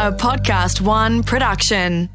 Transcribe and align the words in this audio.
a 0.00 0.10
Podcast 0.10 0.80
One 0.80 1.22
production. 1.22 2.08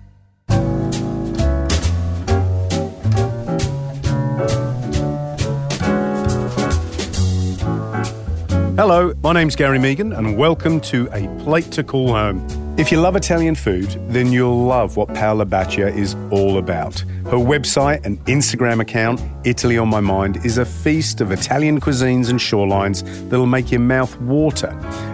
Hello, 8.76 9.14
my 9.22 9.34
name's 9.34 9.56
Gary 9.56 9.78
Mehigan, 9.78 10.18
and 10.18 10.36
welcome 10.36 10.82
to 10.82 11.08
A 11.14 11.28
Plate 11.44 11.72
to 11.74 11.84
Call 11.84 12.08
Home. 12.08 12.44
If 12.80 12.92
you 12.92 13.00
love 13.00 13.16
Italian 13.16 13.54
food, 13.54 13.92
then 14.10 14.32
you'll 14.32 14.66
love 14.66 14.98
what 14.98 15.14
Paola 15.14 15.46
Bacchia 15.46 15.96
is 15.96 16.16
all 16.32 16.58
about. 16.58 17.04
Her 17.26 17.38
website 17.38 18.06
and 18.06 18.24
Instagram 18.26 18.82
account, 18.82 19.20
Italy 19.46 19.80
on 19.80 19.90
My 19.90 20.00
Mind, 20.00 20.46
is 20.46 20.60
a 20.60 20.66
feast 20.66 21.22
of 21.22 21.32
Italian 21.32 21.82
cuisines 21.82 22.30
and 22.30 22.40
shorelines 22.40 23.04
that'll 23.30 23.48
make 23.48 23.72
your 23.72 23.82
mouth 23.82 24.16
water 24.22 24.68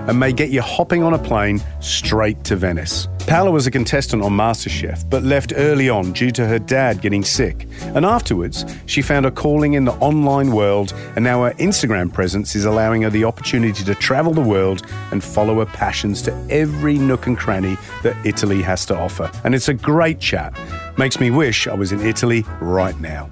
and 0.09 0.19
may 0.19 0.33
get 0.33 0.49
you 0.49 0.61
hopping 0.61 1.03
on 1.03 1.13
a 1.13 1.17
plane 1.17 1.61
straight 1.79 2.43
to 2.43 2.57
Venice. 2.57 3.07
Paola 3.27 3.51
was 3.51 3.65
a 3.65 3.71
contestant 3.71 4.23
on 4.23 4.33
MasterChef, 4.33 5.09
but 5.09 5.23
left 5.23 5.53
early 5.55 5.87
on 5.87 6.11
due 6.11 6.31
to 6.31 6.45
her 6.45 6.59
dad 6.59 6.99
getting 6.99 7.23
sick. 7.23 7.65
And 7.95 8.05
afterwards, 8.05 8.65
she 8.87 9.01
found 9.01 9.25
a 9.25 9.31
calling 9.31 9.73
in 9.73 9.85
the 9.85 9.93
online 9.93 10.51
world, 10.51 10.93
and 11.15 11.23
now 11.23 11.43
her 11.43 11.53
Instagram 11.59 12.11
presence 12.11 12.57
is 12.57 12.65
allowing 12.65 13.03
her 13.03 13.09
the 13.09 13.23
opportunity 13.23 13.85
to 13.85 13.95
travel 13.95 14.33
the 14.33 14.41
world 14.41 14.85
and 15.11 15.23
follow 15.23 15.59
her 15.59 15.65
passions 15.65 16.21
to 16.23 16.47
every 16.49 16.97
nook 16.97 17.25
and 17.25 17.37
cranny 17.37 17.77
that 18.03 18.17
Italy 18.25 18.61
has 18.61 18.85
to 18.87 18.97
offer. 18.97 19.31
And 19.45 19.55
it's 19.55 19.69
a 19.69 19.73
great 19.73 20.19
chat. 20.19 20.53
Makes 20.97 21.19
me 21.19 21.31
wish 21.31 21.67
I 21.67 21.73
was 21.73 21.91
in 21.91 22.01
Italy 22.01 22.45
right 22.59 22.99
now. 22.99 23.29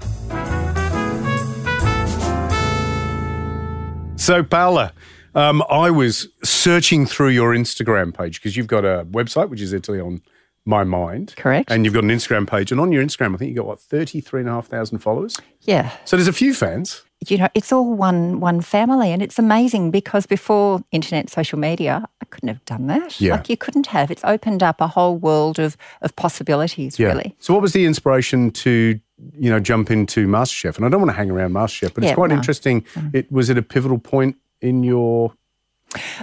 So, 4.16 4.42
Paola, 4.42 4.92
um, 5.34 5.62
I 5.70 5.90
was 5.90 6.28
searching 6.42 7.06
through 7.06 7.30
your 7.30 7.54
Instagram 7.54 8.16
page 8.16 8.40
because 8.40 8.56
you've 8.56 8.66
got 8.66 8.84
a 8.84 9.06
website, 9.10 9.48
which 9.48 9.60
is 9.60 9.72
Italy 9.72 10.00
on 10.00 10.22
My 10.64 10.84
Mind. 10.84 11.34
Correct. 11.36 11.70
And 11.70 11.84
you've 11.84 11.94
got 11.94 12.04
an 12.04 12.10
Instagram 12.10 12.48
page. 12.48 12.70
And 12.70 12.80
on 12.80 12.92
your 12.92 13.02
Instagram, 13.02 13.34
I 13.34 13.38
think 13.38 13.48
you've 13.48 13.56
got, 13.58 13.66
what, 13.66 13.80
33,500 13.80 15.02
followers? 15.02 15.38
Yeah. 15.62 15.90
So 16.04 16.16
there's 16.16 16.28
a 16.28 16.32
few 16.32 16.54
fans. 16.54 17.02
You 17.28 17.36
know, 17.36 17.48
it's 17.54 17.70
all 17.70 17.92
one 17.92 18.40
one 18.40 18.62
family 18.62 19.12
and 19.12 19.20
it's 19.22 19.38
amazing 19.38 19.90
because 19.90 20.24
before 20.24 20.82
internet 20.90 21.28
social 21.28 21.58
media, 21.58 22.08
I 22.22 22.24
couldn't 22.26 22.48
have 22.48 22.64
done 22.64 22.86
that. 22.86 23.20
Yeah. 23.20 23.34
Like 23.34 23.50
you 23.50 23.58
couldn't 23.58 23.88
have. 23.88 24.10
It's 24.10 24.24
opened 24.24 24.62
up 24.62 24.80
a 24.80 24.86
whole 24.86 25.16
world 25.16 25.58
of 25.58 25.76
of 26.00 26.16
possibilities, 26.16 26.98
really. 26.98 27.36
So 27.38 27.52
what 27.52 27.62
was 27.62 27.72
the 27.72 27.84
inspiration 27.84 28.50
to, 28.52 28.98
you 29.38 29.50
know, 29.50 29.60
jump 29.60 29.90
into 29.90 30.26
MasterChef? 30.26 30.76
And 30.76 30.86
I 30.86 30.88
don't 30.88 31.00
want 31.00 31.10
to 31.10 31.16
hang 31.16 31.30
around 31.30 31.52
MasterChef, 31.52 31.92
but 31.94 32.04
it's 32.04 32.14
quite 32.14 32.30
no. 32.30 32.36
interesting. 32.36 32.82
Mm. 32.94 33.14
It 33.14 33.30
Was 33.30 33.50
it 33.50 33.58
a 33.58 33.62
pivotal 33.62 33.98
point 33.98 34.36
in 34.62 34.82
your 34.82 35.34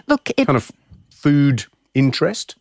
Look, 0.07 0.31
it 0.35 0.47
kind 0.47 0.57
of 0.57 0.71
food 1.11 1.65
interest? 1.93 2.55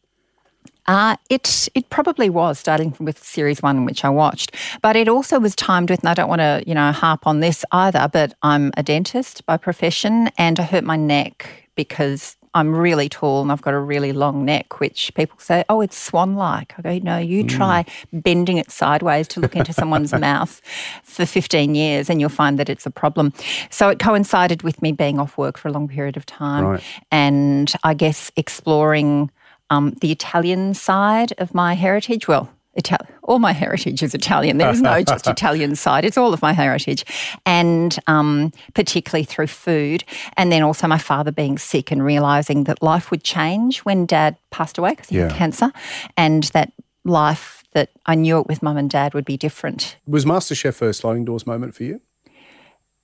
Uh, 0.87 1.17
it 1.31 1.69
it 1.75 1.91
probably 1.91 2.31
was 2.31 2.59
starting 2.59 2.92
from 2.92 3.06
with 3.06 3.23
series 3.23 3.62
one, 3.62 3.84
which 3.84 4.05
I 4.05 4.09
watched, 4.09 4.55
but 4.83 4.97
it 4.97 5.09
also 5.09 5.39
was 5.41 5.55
timed 5.56 5.91
with. 5.91 6.01
And 6.01 6.09
I 6.09 6.15
don't 6.15 6.28
want 6.28 6.41
to 6.41 6.62
you 6.67 6.75
know 6.75 6.93
harp 6.93 7.27
on 7.27 7.41
this 7.41 7.65
either, 7.73 8.09
but 8.12 8.34
I'm 8.43 8.73
a 8.77 8.83
dentist 8.83 9.45
by 9.47 9.56
profession, 9.56 10.31
and 10.39 10.61
I 10.61 10.62
hurt 10.62 10.84
my 10.84 10.97
neck 10.97 11.69
because 11.75 12.37
I'm 12.55 12.75
really 12.75 13.11
tall 13.11 13.43
and 13.43 13.53
I've 13.53 13.61
got 13.61 13.75
a 13.75 13.78
really 13.78 14.15
long 14.15 14.47
neck, 14.47 14.81
which 14.81 15.12
people 15.15 15.39
say, 15.39 15.62
oh, 15.69 15.83
it's 15.83 15.98
swan-like. 15.98 16.73
I 16.78 16.81
go, 16.83 16.98
no, 17.05 17.19
you 17.19 17.45
try 17.45 17.84
bending 18.15 18.56
it 18.56 18.71
sideways 18.71 19.28
to 19.28 19.41
look 19.41 19.55
into 19.55 19.75
someone's 19.75 20.11
mouth 20.19 20.62
for 21.03 21.27
15 21.27 21.75
years, 21.75 22.09
and 22.09 22.19
you'll 22.19 22.31
find 22.31 22.59
that 22.59 22.71
it's 22.71 22.87
a 22.87 22.91
problem. 22.91 23.34
So 23.69 23.91
it 23.91 23.98
coincided 23.98 24.62
with 24.62 24.81
me 24.81 24.93
being 24.93 25.19
off 25.19 25.37
work 25.37 25.59
for 25.59 25.69
a 25.69 25.73
long 25.73 25.87
period 25.87 26.17
of 26.17 26.25
time, 26.25 26.65
Right. 26.65 26.83
and 27.11 27.71
I 27.84 27.93
guess 27.93 28.33
exploring 28.37 29.31
um, 29.70 29.95
the 30.00 30.12
Italian 30.12 30.75
side 30.75 31.33
of 31.39 31.55
my 31.55 31.75
heritage. 31.75 32.28
Well, 32.28 32.50
Ital- 32.78 33.06
all 33.22 33.39
my 33.39 33.53
heritage 33.53 34.03
is 34.03 34.14
Italian. 34.14 34.59
There 34.59 34.69
is 34.70 34.83
no 34.83 35.03
just 35.12 35.27
Italian 35.27 35.77
side. 35.77 36.04
It's 36.04 36.19
all 36.19 36.34
of 36.34 36.43
my 36.43 36.53
heritage, 36.53 37.04
and 37.47 37.97
um, 38.06 38.53
particularly 38.75 39.25
through 39.25 39.47
food. 39.47 40.04
And 40.37 40.53
then 40.53 40.62
also 40.62 40.87
my 40.87 40.99
father 40.99 41.32
being 41.32 41.56
sick 41.59 41.91
and 41.91 42.04
realizing 42.04 42.65
that 42.65 42.82
life 42.82 43.10
would 43.10 43.25
change 43.25 43.78
when 43.81 44.04
Dad 44.06 44.37
passed 44.50 44.77
away 44.78 44.91
because 44.91 45.09
he 45.09 45.16
Yeah. 45.16 45.28
had 45.28 45.37
cancer, 45.37 45.72
and 46.19 46.44
that 46.53 46.72
life 47.04 47.62
that 47.72 47.91
I 48.06 48.15
knew 48.15 48.38
it 48.41 48.47
with 48.47 48.62
Mum 48.62 48.77
and 48.77 48.91
Dad 48.91 49.15
would 49.15 49.25
be 49.25 49.37
different. 49.37 49.97
Was 50.06 50.25
MasterChef 50.25 50.81
a 50.83 50.93
sliding 50.93 51.25
doors 51.25 51.47
moment 51.47 51.75
for 51.75 51.84
you? 51.84 52.00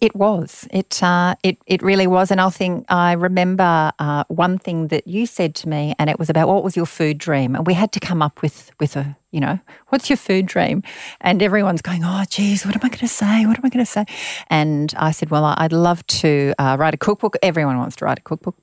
It 0.02 0.16
was. 0.16 0.66
It 0.72 1.00
uh, 1.00 1.36
it 1.44 1.58
it 1.64 1.80
really 1.80 2.08
was. 2.08 2.32
And 2.32 2.40
I 2.40 2.50
think 2.50 2.84
I 2.88 3.12
remember 3.12 3.92
uh, 4.00 4.24
one 4.26 4.58
thing 4.58 4.88
that 4.88 5.06
you 5.06 5.26
said 5.26 5.54
to 5.54 5.68
me, 5.68 5.94
and 5.96 6.10
it 6.10 6.18
was 6.18 6.28
about 6.28 6.48
what 6.48 6.64
was 6.64 6.76
your 6.76 6.86
food 6.86 7.18
dream, 7.18 7.54
and 7.54 7.64
we 7.68 7.74
had 7.74 7.92
to 7.92 8.00
come 8.00 8.20
up 8.20 8.42
with 8.42 8.72
with 8.80 8.96
a 8.96 9.16
you 9.30 9.38
know 9.38 9.60
what's 9.90 10.10
your 10.10 10.16
food 10.16 10.46
dream, 10.46 10.82
and 11.20 11.40
everyone's 11.40 11.82
going, 11.82 12.02
oh 12.04 12.24
geez, 12.28 12.66
what 12.66 12.74
am 12.74 12.80
I 12.82 12.88
going 12.88 12.98
to 12.98 13.06
say? 13.06 13.46
What 13.46 13.56
am 13.58 13.64
I 13.64 13.68
going 13.68 13.84
to 13.84 13.90
say? 13.90 14.04
And 14.50 14.92
I 14.96 15.12
said, 15.12 15.30
well, 15.30 15.44
I'd 15.56 15.72
love 15.72 16.04
to 16.06 16.52
uh, 16.58 16.76
write 16.80 16.94
a 16.94 16.98
cookbook. 16.98 17.36
Everyone 17.40 17.78
wants 17.78 17.94
to 17.96 18.04
write 18.04 18.18
a 18.18 18.22
cookbook, 18.22 18.56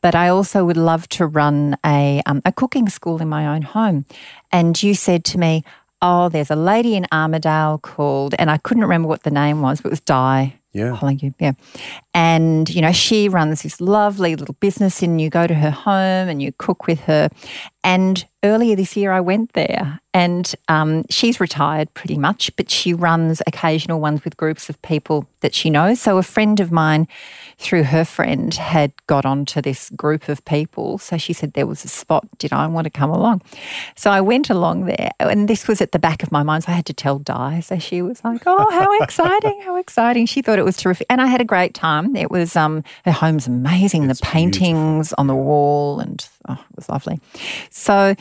but 0.00 0.14
I 0.14 0.28
also 0.28 0.64
would 0.64 0.78
love 0.78 1.10
to 1.10 1.26
run 1.26 1.76
a 1.84 2.22
um, 2.24 2.40
a 2.46 2.52
cooking 2.52 2.88
school 2.88 3.20
in 3.20 3.28
my 3.28 3.46
own 3.46 3.60
home. 3.60 4.06
And 4.50 4.82
you 4.82 4.94
said 4.94 5.26
to 5.26 5.38
me. 5.38 5.62
Oh, 6.02 6.28
there's 6.28 6.50
a 6.50 6.56
lady 6.56 6.94
in 6.94 7.06
Armidale 7.10 7.80
called, 7.80 8.34
and 8.38 8.50
I 8.50 8.58
couldn't 8.58 8.82
remember 8.82 9.08
what 9.08 9.22
the 9.22 9.30
name 9.30 9.62
was, 9.62 9.80
but 9.80 9.88
it 9.88 9.92
was 9.92 10.00
Di. 10.00 10.60
Yeah. 10.76 10.94
Hollingham, 10.94 11.34
yeah. 11.40 11.52
And, 12.16 12.70
you 12.70 12.80
know, 12.80 12.92
she 12.92 13.28
runs 13.28 13.60
this 13.60 13.78
lovely 13.78 14.36
little 14.36 14.56
business 14.58 15.02
and 15.02 15.20
you 15.20 15.28
go 15.28 15.46
to 15.46 15.52
her 15.52 15.70
home 15.70 16.30
and 16.30 16.40
you 16.40 16.50
cook 16.52 16.86
with 16.86 17.00
her. 17.00 17.28
And 17.84 18.26
earlier 18.42 18.74
this 18.74 18.96
year 18.96 19.12
I 19.12 19.20
went 19.20 19.52
there 19.52 20.00
and 20.16 20.54
um, 20.68 21.04
she's 21.10 21.40
retired 21.40 21.92
pretty 21.92 22.16
much, 22.16 22.50
but 22.56 22.70
she 22.70 22.94
runs 22.94 23.42
occasional 23.46 24.00
ones 24.00 24.24
with 24.24 24.36
groups 24.38 24.70
of 24.70 24.80
people 24.80 25.28
that 25.40 25.54
she 25.54 25.68
knows. 25.68 26.00
So 26.00 26.16
a 26.16 26.22
friend 26.22 26.58
of 26.58 26.72
mine, 26.72 27.06
through 27.58 27.84
her 27.84 28.04
friend, 28.04 28.54
had 28.54 28.92
got 29.06 29.26
onto 29.26 29.60
this 29.60 29.90
group 29.90 30.30
of 30.30 30.42
people. 30.46 30.96
So 30.96 31.18
she 31.18 31.34
said 31.34 31.52
there 31.52 31.66
was 31.66 31.84
a 31.84 31.88
spot. 31.88 32.26
Did 32.38 32.54
I 32.54 32.66
want 32.66 32.86
to 32.86 32.90
come 32.90 33.10
along? 33.10 33.42
So 33.94 34.10
I 34.10 34.22
went 34.22 34.48
along 34.48 34.86
there, 34.86 35.10
and 35.20 35.48
this 35.48 35.68
was 35.68 35.82
at 35.82 35.92
the 35.92 35.98
back 35.98 36.22
of 36.22 36.32
my 36.32 36.42
mind. 36.42 36.64
So 36.64 36.72
I 36.72 36.76
had 36.76 36.86
to 36.86 36.94
tell 36.94 37.18
Di. 37.18 37.60
So 37.60 37.78
she 37.78 38.00
was 38.00 38.24
like, 38.24 38.42
"Oh, 38.46 38.70
how 38.70 38.90
exciting! 39.02 39.60
How 39.62 39.76
exciting!" 39.76 40.24
She 40.24 40.40
thought 40.40 40.58
it 40.58 40.64
was 40.64 40.78
terrific, 40.78 41.06
and 41.10 41.20
I 41.20 41.26
had 41.26 41.42
a 41.42 41.44
great 41.44 41.74
time. 41.74 42.05
It 42.14 42.30
was 42.30 42.54
um, 42.54 42.84
her 43.04 43.12
home's 43.12 43.46
amazing. 43.46 44.06
the 44.06 44.18
paintings 44.22 45.12
on 45.14 45.26
the 45.26 45.34
wall, 45.34 45.98
and 45.98 46.26
oh, 46.48 46.52
it 46.54 46.76
was 46.76 46.88
lovely. 46.88 47.18
So 47.70 48.14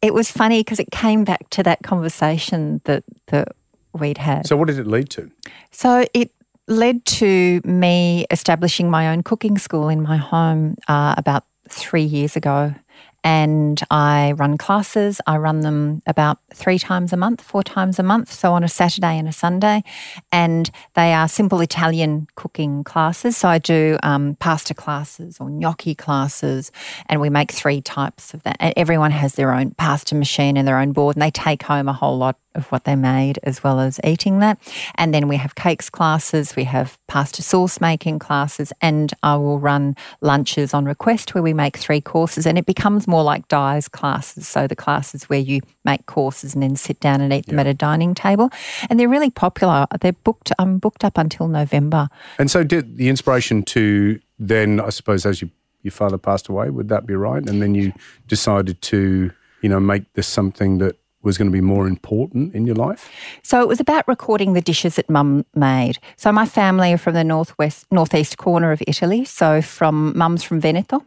it 0.00 0.14
was 0.14 0.30
funny 0.30 0.60
because 0.60 0.78
it 0.78 0.90
came 0.90 1.24
back 1.24 1.50
to 1.50 1.62
that 1.64 1.82
conversation 1.82 2.80
that 2.84 3.04
that 3.28 3.48
we'd 3.92 4.18
had. 4.18 4.46
So 4.46 4.56
what 4.56 4.68
did 4.68 4.78
it 4.78 4.86
lead 4.86 5.10
to? 5.10 5.30
So 5.70 6.04
it 6.14 6.30
led 6.66 7.04
to 7.04 7.60
me 7.64 8.26
establishing 8.30 8.90
my 8.90 9.08
own 9.08 9.22
cooking 9.22 9.58
school 9.58 9.88
in 9.88 10.02
my 10.02 10.16
home 10.16 10.76
uh, 10.88 11.14
about 11.16 11.44
three 11.68 12.02
years 12.02 12.36
ago. 12.36 12.74
And 13.24 13.82
I 13.90 14.32
run 14.36 14.58
classes. 14.58 15.20
I 15.26 15.38
run 15.38 15.60
them 15.60 16.02
about 16.06 16.38
three 16.52 16.78
times 16.78 17.12
a 17.12 17.16
month, 17.16 17.40
four 17.40 17.62
times 17.62 17.98
a 17.98 18.02
month. 18.02 18.30
So 18.30 18.52
on 18.52 18.62
a 18.62 18.68
Saturday 18.68 19.18
and 19.18 19.26
a 19.26 19.32
Sunday. 19.32 19.82
And 20.30 20.70
they 20.94 21.12
are 21.14 21.26
simple 21.26 21.60
Italian 21.60 22.26
cooking 22.36 22.84
classes. 22.84 23.36
So 23.36 23.48
I 23.48 23.58
do 23.58 23.98
um, 24.02 24.36
pasta 24.40 24.74
classes 24.74 25.38
or 25.40 25.48
gnocchi 25.48 25.94
classes. 25.94 26.70
And 27.06 27.20
we 27.20 27.30
make 27.30 27.50
three 27.50 27.80
types 27.80 28.34
of 28.34 28.42
that. 28.42 28.58
And 28.60 28.74
everyone 28.76 29.10
has 29.10 29.34
their 29.34 29.52
own 29.52 29.72
pasta 29.72 30.14
machine 30.14 30.56
and 30.56 30.68
their 30.68 30.78
own 30.78 30.92
board. 30.92 31.16
And 31.16 31.22
they 31.22 31.30
take 31.30 31.62
home 31.62 31.88
a 31.88 31.92
whole 31.94 32.18
lot 32.18 32.36
of 32.54 32.70
what 32.70 32.84
they 32.84 32.96
made 32.96 33.38
as 33.42 33.62
well 33.62 33.80
as 33.80 34.00
eating 34.04 34.38
that. 34.38 34.58
And 34.96 35.12
then 35.12 35.28
we 35.28 35.36
have 35.36 35.54
cakes 35.54 35.90
classes, 35.90 36.54
we 36.56 36.64
have 36.64 36.98
pasta 37.08 37.42
sauce 37.42 37.80
making 37.80 38.18
classes, 38.18 38.72
and 38.80 39.12
I 39.22 39.36
will 39.36 39.58
run 39.58 39.96
lunches 40.20 40.72
on 40.72 40.84
request 40.84 41.34
where 41.34 41.42
we 41.42 41.52
make 41.52 41.76
three 41.76 42.00
courses 42.00 42.46
and 42.46 42.56
it 42.58 42.66
becomes 42.66 43.06
more 43.06 43.13
like 43.22 43.48
Di's 43.48 43.88
classes. 43.88 44.48
So 44.48 44.66
the 44.66 44.76
classes 44.76 45.24
where 45.24 45.38
you 45.38 45.60
make 45.84 46.06
courses 46.06 46.54
and 46.54 46.62
then 46.62 46.76
sit 46.76 47.00
down 47.00 47.20
and 47.20 47.32
eat 47.32 47.46
them 47.46 47.58
at 47.58 47.66
a 47.66 47.74
dining 47.74 48.14
table. 48.14 48.50
And 48.90 48.98
they're 48.98 49.08
really 49.08 49.30
popular. 49.30 49.86
They're 50.00 50.12
booked 50.12 50.52
I'm 50.58 50.78
booked 50.78 51.04
up 51.04 51.18
until 51.18 51.48
November. 51.48 52.08
And 52.38 52.50
so 52.50 52.64
did 52.64 52.96
the 52.96 53.08
inspiration 53.08 53.62
to 53.64 54.20
then, 54.38 54.80
I 54.80 54.90
suppose, 54.90 55.24
as 55.26 55.42
you, 55.42 55.50
your 55.82 55.92
father 55.92 56.18
passed 56.18 56.48
away, 56.48 56.70
would 56.70 56.88
that 56.88 57.06
be 57.06 57.14
right? 57.14 57.46
And 57.48 57.62
then 57.62 57.74
you 57.74 57.92
decided 58.26 58.80
to, 58.82 59.30
you 59.60 59.68
know, 59.68 59.80
make 59.80 60.12
this 60.14 60.26
something 60.26 60.78
that 60.78 60.96
was 61.24 61.38
going 61.38 61.48
to 61.48 61.52
be 61.52 61.60
more 61.60 61.86
important 61.88 62.54
in 62.54 62.66
your 62.66 62.76
life? 62.76 63.10
So 63.42 63.60
it 63.62 63.68
was 63.68 63.80
about 63.80 64.06
recording 64.06 64.52
the 64.52 64.60
dishes 64.60 64.96
that 64.96 65.08
mum 65.08 65.44
made. 65.54 65.98
So 66.16 66.30
my 66.30 66.46
family 66.46 66.92
are 66.92 66.98
from 66.98 67.14
the 67.14 67.24
northwest, 67.24 67.86
northeast 67.90 68.36
corner 68.36 68.72
of 68.72 68.82
Italy. 68.86 69.24
So 69.24 69.62
from 69.62 70.16
mum's 70.16 70.42
from 70.42 70.60
Veneto, 70.60 71.04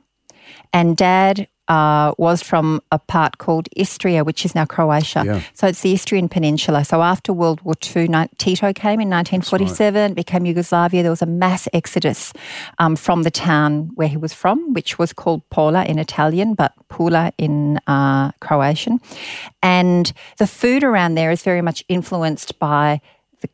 and 0.73 0.97
dad 0.97 1.47
uh, 1.67 2.13
was 2.17 2.41
from 2.41 2.81
a 2.91 2.99
part 2.99 3.37
called 3.37 3.67
Istria, 3.75 4.23
which 4.23 4.45
is 4.45 4.55
now 4.55 4.65
Croatia. 4.65 5.23
Yeah. 5.25 5.41
So 5.53 5.67
it's 5.67 5.81
the 5.81 5.93
Istrian 5.93 6.29
Peninsula. 6.29 6.85
So 6.85 7.01
after 7.01 7.33
World 7.33 7.61
War 7.61 7.75
II, 7.83 8.07
Tito 8.37 8.73
came 8.73 8.99
in 8.99 9.09
1947, 9.09 10.13
became 10.13 10.45
Yugoslavia. 10.45 11.01
There 11.01 11.11
was 11.11 11.21
a 11.21 11.27
mass 11.27 11.67
exodus 11.73 12.33
um, 12.79 12.95
from 12.95 13.23
the 13.23 13.31
town 13.31 13.91
where 13.95 14.07
he 14.07 14.17
was 14.17 14.33
from, 14.33 14.73
which 14.73 14.97
was 14.97 15.13
called 15.13 15.47
Pola 15.49 15.83
in 15.85 15.99
Italian, 15.99 16.53
but 16.53 16.73
Pula 16.89 17.31
in 17.37 17.79
uh, 17.87 18.31
Croatian. 18.39 18.99
And 19.61 20.11
the 20.37 20.47
food 20.47 20.83
around 20.83 21.15
there 21.15 21.31
is 21.31 21.43
very 21.43 21.61
much 21.61 21.83
influenced 21.89 22.59
by 22.59 23.01
the, 23.41 23.49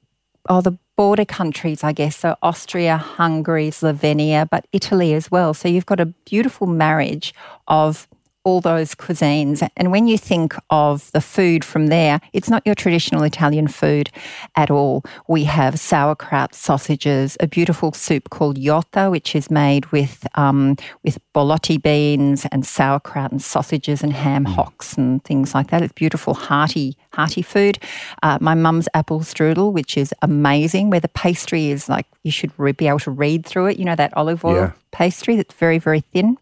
oh, 0.50 0.62
the 0.62 0.78
border 0.96 1.26
countries, 1.26 1.84
I 1.84 1.92
guess. 1.92 2.18
So 2.18 2.36
Austria, 2.42 2.98
Hungary, 2.98 3.70
Slovenia, 3.70 4.48
but 4.50 4.66
Italy 4.72 5.14
as 5.14 5.32
well. 5.32 5.54
So 5.54 5.68
you've 5.68 5.86
got 5.86 6.00
a 6.00 6.06
beautiful 6.06 6.68
marriage 6.68 7.34
of 7.68 8.08
all 8.44 8.62
those 8.62 8.94
cuisines. 8.96 9.68
And 9.78 9.92
when 9.92 10.08
you 10.08 10.18
think 10.18 10.56
of 10.70 11.12
the 11.14 11.22
food 11.22 11.64
from 11.64 11.88
there, 11.88 12.20
it's 12.34 12.50
not 12.50 12.62
your 12.66 12.76
traditional 12.76 13.24
Italian 13.24 13.68
food 13.68 14.10
at 14.56 14.70
all. 14.70 15.04
We 15.28 15.46
have 15.46 15.80
sauerkraut, 15.80 16.54
sausages, 16.54 17.38
a 17.40 17.48
beautiful 17.48 17.94
soup 17.94 18.30
called 18.30 18.60
jota, 18.62 19.10
which 19.10 19.36
is 19.36 19.50
made 19.50 19.86
with 19.92 20.28
um, 20.36 20.76
with 21.04 21.20
borlotti 21.34 21.82
beans 21.82 22.46
and 22.52 22.66
sauerkraut 22.66 23.32
and 23.32 23.42
sausages 23.42 24.04
and 24.04 24.14
ham 24.14 24.46
hocks 24.46 24.98
and 24.98 25.24
things 25.24 25.54
like 25.54 25.70
that. 25.70 25.82
It's 25.82 25.94
beautiful, 25.94 26.34
hearty, 26.34 26.98
hearty 27.14 27.42
food. 27.42 27.80
Uh, 28.22 28.38
my 28.42 28.56
mum's 28.56 28.88
apple 28.94 29.22
strudel, 29.22 29.72
which 29.72 29.98
is 29.98 30.14
amazing, 30.22 30.90
where 30.90 31.00
the 31.00 31.08
pastry 31.10 31.70
is 31.70 31.88
like 31.88 32.06
you 32.24 32.32
should 32.32 32.52
re- 32.58 32.72
be 32.72 32.88
able 32.88 33.00
to 33.00 33.12
read 33.12 33.46
through 33.46 33.68
it. 33.68 33.80
You 33.80 33.86
know 33.86 33.96
that 33.96 34.16
olive 34.18 34.44
oil 34.46 34.56
Yeah. 34.56 34.72
pastry 34.92 35.36
that's 35.36 35.54
very, 35.56 35.78
very 35.78 36.02
thin. 36.02 36.38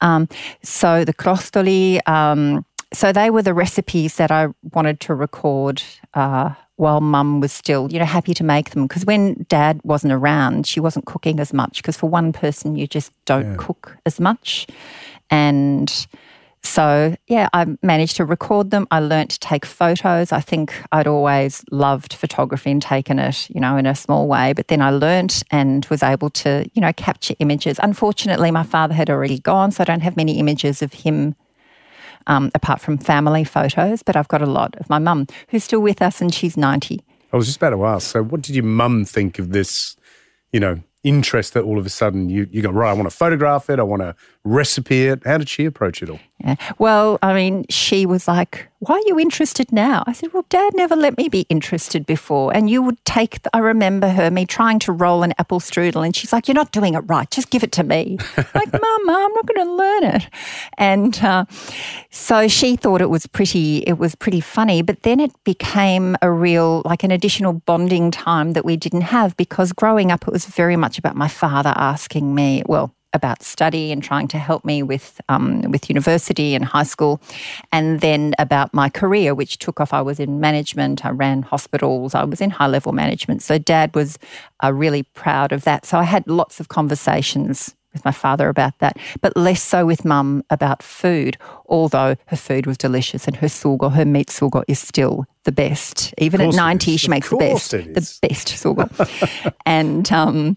Um, 0.00 0.28
so 0.62 1.04
the 1.04 1.12
crostoli, 1.26 2.00
um, 2.08 2.64
so 2.92 3.12
they 3.12 3.30
were 3.30 3.42
the 3.42 3.54
recipes 3.54 4.16
that 4.16 4.30
I 4.30 4.48
wanted 4.72 5.00
to 5.00 5.14
record 5.14 5.82
uh, 6.14 6.54
while 6.76 7.00
mum 7.00 7.40
was 7.40 7.52
still, 7.52 7.88
you 7.90 7.98
know, 7.98 8.04
happy 8.04 8.32
to 8.34 8.44
make 8.44 8.70
them. 8.70 8.86
Because 8.86 9.04
when 9.04 9.44
dad 9.48 9.80
wasn't 9.82 10.12
around, 10.12 10.66
she 10.66 10.78
wasn't 10.78 11.06
cooking 11.06 11.40
as 11.40 11.52
much. 11.52 11.82
Because 11.82 11.96
for 11.96 12.08
one 12.08 12.32
person, 12.32 12.76
you 12.76 12.86
just 12.86 13.12
don't 13.24 13.56
cook 13.56 13.96
as 14.06 14.20
much. 14.20 14.68
And 15.28 16.06
so, 16.66 17.16
yeah, 17.28 17.48
I 17.52 17.66
managed 17.82 18.16
to 18.16 18.24
record 18.24 18.70
them. 18.70 18.86
I 18.90 19.00
learnt 19.00 19.30
to 19.30 19.38
take 19.38 19.64
photos. 19.64 20.32
I 20.32 20.40
think 20.40 20.74
I'd 20.92 21.06
always 21.06 21.64
loved 21.70 22.12
photography 22.12 22.70
and 22.70 22.82
taken 22.82 23.18
it, 23.18 23.48
you 23.50 23.60
know, 23.60 23.76
in 23.76 23.86
a 23.86 23.94
small 23.94 24.26
way. 24.26 24.52
But 24.52 24.68
then 24.68 24.82
I 24.82 24.90
learnt 24.90 25.42
and 25.50 25.86
was 25.86 26.02
able 26.02 26.30
to, 26.30 26.68
you 26.74 26.82
know, 26.82 26.92
capture 26.92 27.34
images. 27.38 27.78
Unfortunately, 27.82 28.50
my 28.50 28.64
father 28.64 28.94
had 28.94 29.08
already 29.08 29.38
gone, 29.38 29.70
so 29.70 29.82
I 29.82 29.84
don't 29.84 30.00
have 30.00 30.16
many 30.16 30.38
images 30.38 30.82
of 30.82 30.92
him 30.92 31.36
um, 32.26 32.50
apart 32.54 32.80
from 32.80 32.98
family 32.98 33.44
photos. 33.44 34.02
But 34.02 34.16
I've 34.16 34.28
got 34.28 34.42
a 34.42 34.46
lot 34.46 34.74
of 34.76 34.90
my 34.90 34.98
mum, 34.98 35.26
who's 35.48 35.64
still 35.64 35.80
with 35.80 36.02
us 36.02 36.20
and 36.20 36.34
she's 36.34 36.56
90. 36.56 37.00
I 37.32 37.36
was 37.36 37.46
just 37.46 37.58
about 37.58 37.70
to 37.70 37.84
ask. 37.84 38.10
So, 38.10 38.22
what 38.22 38.42
did 38.42 38.56
your 38.56 38.64
mum 38.64 39.04
think 39.04 39.38
of 39.38 39.52
this? 39.52 39.96
You 40.52 40.60
know, 40.60 40.80
interest 41.06 41.54
that 41.54 41.62
all 41.62 41.78
of 41.78 41.86
a 41.86 41.88
sudden 41.88 42.28
you 42.28 42.48
you 42.50 42.62
go 42.62 42.70
right. 42.70 42.90
I 42.90 42.92
want 42.92 43.08
to 43.08 43.16
photograph 43.16 43.70
it. 43.70 43.78
I 43.78 43.84
want 43.84 44.02
to 44.02 44.14
recipe 44.44 45.06
it. 45.06 45.22
How 45.24 45.38
did 45.38 45.48
she 45.48 45.64
approach 45.64 46.02
it 46.02 46.10
all? 46.10 46.18
Yeah. 46.40 46.56
Well, 46.78 47.18
I 47.22 47.32
mean, 47.32 47.64
she 47.70 48.06
was 48.06 48.26
like, 48.26 48.68
Why 48.86 48.94
are 48.94 49.08
you 49.08 49.18
interested 49.18 49.72
now? 49.72 50.04
I 50.06 50.12
said, 50.12 50.32
Well, 50.32 50.44
dad 50.48 50.72
never 50.74 50.94
let 50.94 51.16
me 51.16 51.28
be 51.28 51.40
interested 51.48 52.06
before. 52.06 52.54
And 52.54 52.70
you 52.70 52.82
would 52.82 53.04
take, 53.04 53.42
the, 53.42 53.50
I 53.52 53.58
remember 53.58 54.08
her, 54.08 54.30
me 54.30 54.46
trying 54.46 54.78
to 54.80 54.92
roll 54.92 55.24
an 55.24 55.34
apple 55.38 55.58
strudel. 55.58 56.04
And 56.04 56.14
she's 56.14 56.32
like, 56.32 56.46
You're 56.46 56.54
not 56.54 56.70
doing 56.70 56.94
it 56.94 57.00
right. 57.00 57.28
Just 57.28 57.50
give 57.50 57.64
it 57.64 57.72
to 57.72 57.82
me. 57.82 58.16
like, 58.36 58.72
Mama, 58.72 59.12
I'm 59.12 59.32
not 59.32 59.46
going 59.46 59.66
to 59.66 59.72
learn 59.72 60.04
it. 60.04 60.28
And 60.78 61.18
uh, 61.18 61.46
so 62.10 62.46
she 62.46 62.76
thought 62.76 63.00
it 63.00 63.10
was 63.10 63.26
pretty, 63.26 63.78
it 63.78 63.98
was 63.98 64.14
pretty 64.14 64.40
funny. 64.40 64.82
But 64.82 65.02
then 65.02 65.18
it 65.18 65.32
became 65.42 66.16
a 66.22 66.30
real, 66.30 66.82
like 66.84 67.02
an 67.02 67.10
additional 67.10 67.54
bonding 67.54 68.12
time 68.12 68.52
that 68.52 68.64
we 68.64 68.76
didn't 68.76 69.00
have 69.00 69.36
because 69.36 69.72
growing 69.72 70.12
up, 70.12 70.28
it 70.28 70.32
was 70.32 70.46
very 70.46 70.76
much 70.76 70.96
about 70.96 71.16
my 71.16 71.28
father 71.28 71.72
asking 71.74 72.36
me, 72.36 72.62
well, 72.66 72.95
about 73.16 73.42
study 73.42 73.90
and 73.90 74.02
trying 74.02 74.28
to 74.28 74.38
help 74.38 74.64
me 74.64 74.82
with 74.82 75.20
um, 75.28 75.62
with 75.62 75.90
university 75.90 76.54
and 76.54 76.64
high 76.64 76.84
school, 76.84 77.20
and 77.72 78.00
then 78.00 78.34
about 78.38 78.72
my 78.72 78.88
career, 78.88 79.34
which 79.34 79.58
took 79.58 79.80
off. 79.80 79.92
I 79.92 80.02
was 80.02 80.20
in 80.20 80.38
management. 80.38 81.04
I 81.04 81.10
ran 81.10 81.42
hospitals. 81.42 82.14
I 82.14 82.24
was 82.24 82.40
in 82.40 82.50
high 82.50 82.68
level 82.68 82.92
management. 82.92 83.42
So 83.42 83.58
Dad 83.58 83.94
was 83.94 84.18
uh, 84.62 84.72
really 84.72 85.02
proud 85.02 85.52
of 85.52 85.64
that. 85.64 85.84
So 85.84 85.98
I 85.98 86.04
had 86.04 86.26
lots 86.28 86.60
of 86.60 86.68
conversations 86.68 87.74
with 87.96 88.04
my 88.04 88.12
father 88.12 88.48
about 88.48 88.78
that, 88.80 88.98
but 89.22 89.36
less 89.36 89.62
so 89.62 89.86
with 89.86 90.04
Mum 90.04 90.44
about 90.50 90.82
food. 90.82 91.38
Although 91.66 92.16
her 92.26 92.36
food 92.36 92.66
was 92.66 92.76
delicious 92.76 93.26
and 93.26 93.36
her 93.36 93.46
sulgo, 93.46 93.92
her 93.92 94.04
meat 94.04 94.28
sulgo, 94.28 94.62
is 94.68 94.78
still 94.78 95.24
the 95.44 95.52
best. 95.52 96.12
Even 96.18 96.40
at 96.40 96.54
ninety, 96.54 96.96
she 96.96 97.08
makes 97.08 97.30
the 97.30 97.36
best, 97.36 97.70
the 97.70 98.18
best 98.22 98.48
sulgo. 98.48 99.52
and 99.66 100.12
um, 100.12 100.56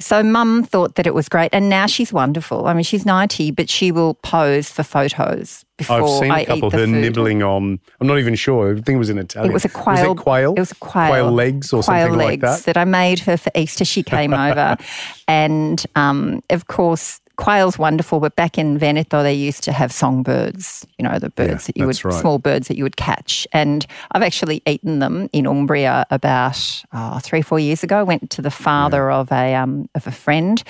so 0.00 0.22
mum 0.22 0.64
thought 0.64 0.96
that 0.96 1.06
it 1.06 1.14
was 1.14 1.28
great. 1.28 1.50
And 1.52 1.68
now 1.68 1.86
she's 1.86 2.12
wonderful. 2.12 2.66
I 2.66 2.74
mean, 2.74 2.82
she's 2.82 3.06
90, 3.06 3.52
but 3.52 3.70
she 3.70 3.92
will 3.92 4.14
pose 4.14 4.70
for 4.70 4.82
photos 4.82 5.64
before 5.76 6.02
I've 6.02 6.20
seen 6.20 6.30
I 6.30 6.40
a 6.40 6.46
couple 6.46 6.70
the 6.70 6.78
her 6.78 6.86
food. 6.86 6.94
nibbling 6.94 7.42
on. 7.42 7.78
I'm 8.00 8.06
not 8.06 8.18
even 8.18 8.34
sure. 8.34 8.72
I 8.72 8.74
think 8.74 8.88
it 8.88 8.98
was 8.98 9.10
in 9.10 9.18
Italian. 9.18 9.50
It 9.50 9.54
was 9.54 9.64
a 9.64 9.68
quail. 9.68 10.08
Was 10.08 10.18
it 10.18 10.22
quail? 10.22 10.54
It 10.54 10.60
was 10.60 10.72
a 10.72 10.76
quail. 10.76 11.30
legs 11.30 11.72
or 11.72 11.82
quail 11.82 12.06
something 12.08 12.18
legs 12.18 12.42
like 12.42 12.64
that. 12.64 12.76
I 12.76 12.84
made 12.84 13.20
her 13.20 13.36
for 13.36 13.50
Easter. 13.54 13.84
She 13.84 14.02
came 14.02 14.34
over, 14.34 14.76
and 15.28 15.84
um, 15.94 16.42
of 16.50 16.66
course. 16.66 17.20
Quail's 17.36 17.78
wonderful, 17.78 18.20
but 18.20 18.36
back 18.36 18.58
in 18.58 18.78
Veneto, 18.78 19.22
they 19.22 19.34
used 19.34 19.64
to 19.64 19.72
have 19.72 19.92
songbirds, 19.92 20.86
you 20.98 21.04
know, 21.04 21.18
the 21.18 21.30
birds 21.30 21.50
Yeah, 21.50 21.56
that 21.66 21.76
you 21.76 21.86
would, 21.86 22.04
right. 22.04 22.14
small 22.14 22.38
birds 22.38 22.68
that 22.68 22.76
you 22.76 22.84
would 22.84 22.96
catch. 22.96 23.46
And 23.52 23.84
I've 24.12 24.22
actually 24.22 24.62
eaten 24.66 25.00
them 25.00 25.28
in 25.32 25.46
Umbria 25.46 26.06
about 26.10 26.84
oh, 26.92 27.18
three, 27.18 27.42
four 27.42 27.58
years 27.58 27.82
ago. 27.82 27.98
I 27.98 28.02
went 28.02 28.30
to 28.30 28.42
the 28.42 28.50
father 28.50 29.10
of 29.10 29.32
a 29.32 29.54
um, 29.54 29.88
of 29.94 30.06
a 30.06 30.12
friend, 30.12 30.62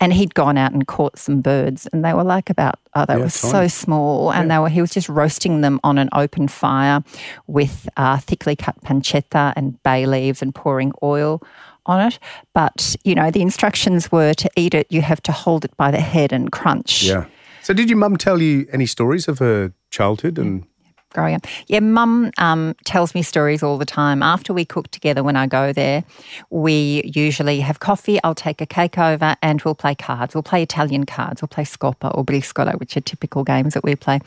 and 0.00 0.12
he'd 0.12 0.34
gone 0.34 0.58
out 0.58 0.72
and 0.72 0.86
caught 0.86 1.18
some 1.18 1.40
birds, 1.40 1.86
and 1.92 2.04
they 2.04 2.12
were 2.12 2.24
like 2.24 2.50
about 2.50 2.78
oh, 2.94 3.06
they 3.06 3.14
Yeah, 3.14 3.24
were 3.24 3.30
so 3.30 3.66
small, 3.68 4.32
and 4.32 4.50
they 4.50 4.58
were 4.58 4.68
he 4.68 4.80
was 4.80 4.90
just 4.90 5.08
roasting 5.08 5.62
them 5.62 5.80
on 5.84 5.96
an 5.98 6.10
open 6.12 6.48
fire 6.48 7.02
with 7.46 7.88
uh, 7.96 8.18
thickly 8.18 8.56
cut 8.56 8.78
pancetta 8.82 9.52
and 9.56 9.82
bay 9.82 10.06
leaves 10.06 10.42
and 10.42 10.54
pouring 10.54 10.92
oil 11.02 11.42
on 11.86 12.00
it. 12.06 12.18
But 12.54 12.96
you 13.04 13.14
know 13.14 13.30
the 13.30 13.42
instructions 13.42 14.10
were 14.10 14.34
to 14.34 14.50
eat 14.56 14.74
it. 14.74 14.86
You 14.90 15.02
have 15.02 15.22
to 15.22 15.32
hold 15.32 15.64
it 15.64 15.76
by 15.76 15.90
the 15.90 16.00
head 16.00 16.32
and 16.32 16.50
crunch. 16.50 17.02
Yeah. 17.02 17.26
So, 17.62 17.74
did 17.74 17.90
your 17.90 17.98
mum 17.98 18.16
tell 18.16 18.40
you 18.40 18.66
any 18.72 18.86
stories 18.86 19.28
of 19.28 19.38
her 19.38 19.72
childhood 19.90 20.38
and 20.38 20.64
growing 21.12 21.34
up. 21.34 21.46
Yeah, 21.66 21.80
mum 21.80 22.30
um, 22.38 22.74
tells 22.84 23.14
me 23.14 23.22
stories 23.22 23.62
all 23.62 23.78
the 23.78 23.86
time. 23.86 24.22
After 24.22 24.52
we 24.52 24.64
cook 24.64 24.90
together 24.90 25.22
when 25.22 25.36
I 25.36 25.46
go 25.46 25.72
there, 25.72 26.04
we 26.50 27.02
usually 27.14 27.60
have 27.60 27.80
coffee. 27.80 28.18
I'll 28.24 28.34
take 28.34 28.60
a 28.60 28.66
cake 28.66 28.98
over 28.98 29.36
and 29.42 29.60
we'll 29.62 29.74
play 29.74 29.94
cards. 29.94 30.34
We'll 30.34 30.42
play 30.42 30.62
Italian 30.62 31.06
cards. 31.06 31.42
We'll 31.42 31.48
play 31.48 31.64
Scopa 31.64 32.16
or 32.16 32.24
Briscola, 32.24 32.78
which 32.78 32.96
are 32.96 33.00
typical 33.00 33.44
games 33.44 33.74
that 33.74 33.84
we 33.84 33.96
play. 33.96 34.20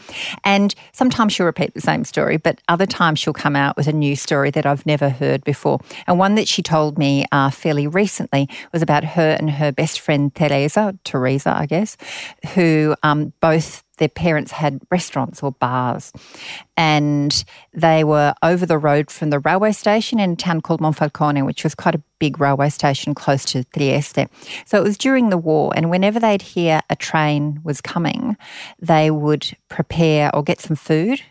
And 0.44 0.74
sometimes 0.92 1.34
she'll 1.34 1.46
repeat 1.46 1.74
the 1.74 1.82
same 1.82 2.04
story, 2.04 2.38
but 2.38 2.60
other 2.68 2.86
times 2.86 3.20
she'll 3.20 3.34
come 3.34 3.56
out 3.56 3.78
with 3.78 3.88
a 3.88 3.94
new 3.94 4.16
story 4.16 4.52
that 4.52 4.66
I've 4.66 4.86
never 4.86 5.10
heard 5.10 5.44
before. 5.44 5.80
And 6.08 6.20
one 6.20 6.36
that 6.36 6.48
she 6.48 6.62
told 6.62 6.98
me 6.98 7.26
uh, 7.32 7.50
fairly 7.50 7.88
recently 7.88 8.50
was 8.72 8.82
about 8.82 9.04
her 9.04 9.38
and 9.40 9.52
her 9.52 9.72
best 9.72 10.00
friend 10.00 10.34
Teresa, 10.34 10.98
Teresa, 11.04 11.56
I 11.58 11.66
guess, 11.66 11.98
who 12.54 12.96
um, 13.04 13.34
both 13.40 13.83
their 13.98 14.10
parents 14.10 14.52
had 14.52 14.82
restaurants 14.90 15.44
or 15.44 15.52
bars 15.52 16.12
and 16.76 17.44
they 17.74 18.04
were 18.04 18.34
over 18.42 18.66
the 18.66 18.78
road 18.78 19.12
from 19.12 19.30
the 19.30 19.40
railway 19.40 19.72
station 19.72 20.20
in 20.20 20.32
a 20.32 20.36
town 20.36 20.62
called 20.62 20.82
Monfalcone, 20.82 21.46
which 21.46 21.64
was 21.64 21.76
quite 21.76 21.96
a 21.96 22.02
big 22.20 22.40
railway 22.40 22.70
station 22.70 23.14
close 23.14 23.46
to 23.46 23.64
Trieste. 23.66 24.28
So 24.66 24.78
it 24.78 24.84
was 24.84 24.98
during 24.98 25.30
the 25.30 25.38
war, 25.38 25.74
and 25.76 25.90
whenever 25.90 26.20
they'd 26.20 26.42
hear 26.42 26.82
a 26.90 26.96
train 26.96 27.60
was 27.64 27.82
coming, 27.82 28.38
they 28.80 29.12
would 29.12 29.56
prepare 29.70 30.34
or 30.36 30.44
get 30.44 30.62
some 30.62 30.76
food. 30.76 31.22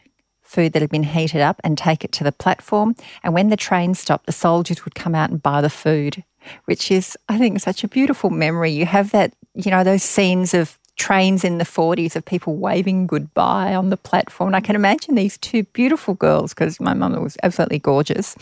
Food 0.43 0.75
that 0.75 0.83
had 0.83 0.91
been 0.91 1.03
heated 1.03 1.41
up 1.41 1.61
and 1.65 1.79
take 1.79 2.05
it 2.05 2.13
to 2.13 2.25
the 2.25 2.31
platform. 2.31 2.95
And 3.23 3.33
when 3.33 3.49
the 3.49 3.57
train 3.57 3.95
stopped, 3.95 4.27
the 4.27 4.33
soldiers 4.33 4.85
would 4.85 4.95
come 4.95 5.15
out 5.15 5.31
and 5.31 5.43
buy 5.43 5.63
the 5.63 5.71
food, 5.71 6.25
which 6.67 6.91
is, 6.91 7.17
I 7.31 7.39
think, 7.39 7.59
such 7.61 7.83
a 7.83 7.89
beautiful 7.89 8.29
memory. 8.29 8.71
You 8.71 8.85
have 8.85 9.13
that, 9.13 9.33
you 9.55 9.71
know, 9.71 9.83
those 9.83 10.03
scenes 10.03 10.53
of 10.53 10.79
trains 10.97 11.43
in 11.45 11.59
the 11.59 11.65
40s 11.65 12.17
of 12.17 12.25
people 12.25 12.57
waving 12.57 13.07
goodbye 13.07 13.75
on 13.75 13.91
the 13.91 13.97
platform. 13.97 14.49
And 14.49 14.57
I 14.57 14.61
can 14.61 14.77
imagine 14.77 15.15
these 15.15 15.39
two 15.39 15.65
beautiful 15.65 16.15
girls, 16.15 16.53
because 16.55 16.81
my 16.81 16.95
mum 16.95 17.21
was 17.23 17.37
absolutely 17.43 17.79
gorgeous, 17.79 18.37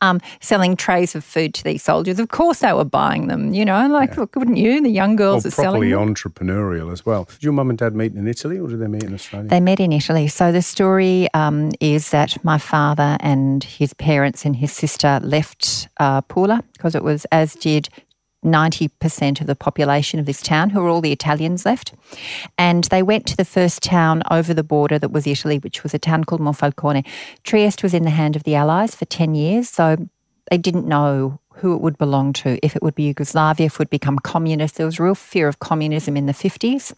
um, 0.00 0.20
selling 0.40 0.76
trays 0.76 1.14
of 1.14 1.24
food 1.24 1.54
to 1.54 1.64
these 1.64 1.82
soldiers. 1.82 2.18
Of 2.18 2.28
course, 2.28 2.60
they 2.60 2.72
were 2.72 2.84
buying 2.84 3.26
them, 3.26 3.52
you 3.52 3.64
know, 3.64 3.88
like, 3.88 4.16
look, 4.16 4.36
wouldn't 4.36 4.58
you? 4.58 4.80
The 4.80 4.90
young 4.90 5.16
girls 5.16 5.44
or 5.44 5.48
are 5.48 5.50
selling 5.50 5.90
them. 5.90 6.14
entrepreneurial 6.14 6.92
as 6.92 7.04
well? 7.04 7.24
Did 7.24 7.42
your 7.42 7.52
mum 7.52 7.70
and 7.70 7.78
dad 7.78 7.94
meet 7.94 8.14
in 8.14 8.26
Italy 8.28 8.58
or 8.58 8.68
did 8.68 8.80
they 8.80 8.86
meet 8.86 9.04
in 9.04 9.14
Australia? 9.14 9.48
They 9.48 9.60
met 9.60 9.80
in 9.80 9.92
Italy. 9.92 10.28
So 10.28 10.52
the 10.52 10.62
story 10.62 11.28
um, 11.34 11.72
is 11.80 12.10
that 12.10 12.42
my 12.44 12.58
father 12.58 13.16
and 13.20 13.64
his 13.64 13.92
parents 13.94 14.44
and 14.44 14.56
his 14.56 14.72
sister 14.72 15.20
left 15.22 15.88
uh, 15.98 16.22
Pula 16.22 16.62
because 16.72 16.94
it 16.94 17.02
was, 17.02 17.26
as 17.32 17.54
did 17.54 17.88
90% 18.48 19.40
of 19.40 19.46
the 19.46 19.54
population 19.54 20.18
of 20.18 20.26
this 20.26 20.42
town, 20.42 20.70
who 20.70 20.82
were 20.82 20.88
all 20.88 21.00
the 21.00 21.12
Italians 21.12 21.64
left. 21.64 21.94
And 22.56 22.84
they 22.84 23.02
went 23.02 23.26
to 23.26 23.36
the 23.36 23.44
first 23.44 23.82
town 23.82 24.22
over 24.30 24.52
the 24.54 24.64
border 24.64 24.98
that 24.98 25.12
was 25.12 25.26
Italy, 25.26 25.58
which 25.58 25.82
was 25.82 25.94
a 25.94 25.98
town 25.98 26.24
called 26.24 26.40
Monfalcone. 26.40 27.04
Trieste 27.44 27.82
was 27.82 27.94
in 27.94 28.04
the 28.04 28.10
hand 28.10 28.36
of 28.36 28.44
the 28.44 28.54
Allies 28.54 28.94
for 28.94 29.04
10 29.04 29.34
years, 29.34 29.68
so 29.68 30.08
they 30.50 30.58
didn't 30.58 30.86
know 30.86 31.40
who 31.58 31.74
it 31.74 31.80
would 31.80 31.98
belong 31.98 32.32
to, 32.32 32.58
if 32.62 32.76
it 32.76 32.82
would 32.82 32.94
be 32.94 33.04
Yugoslavia, 33.04 33.66
if 33.66 33.74
it 33.74 33.78
would 33.78 33.90
become 33.90 34.18
communist. 34.18 34.76
There 34.76 34.86
was 34.86 35.00
real 35.00 35.14
fear 35.14 35.48
of 35.48 35.58
communism 35.58 36.16
in 36.16 36.26
the 36.26 36.32
50s 36.32 36.92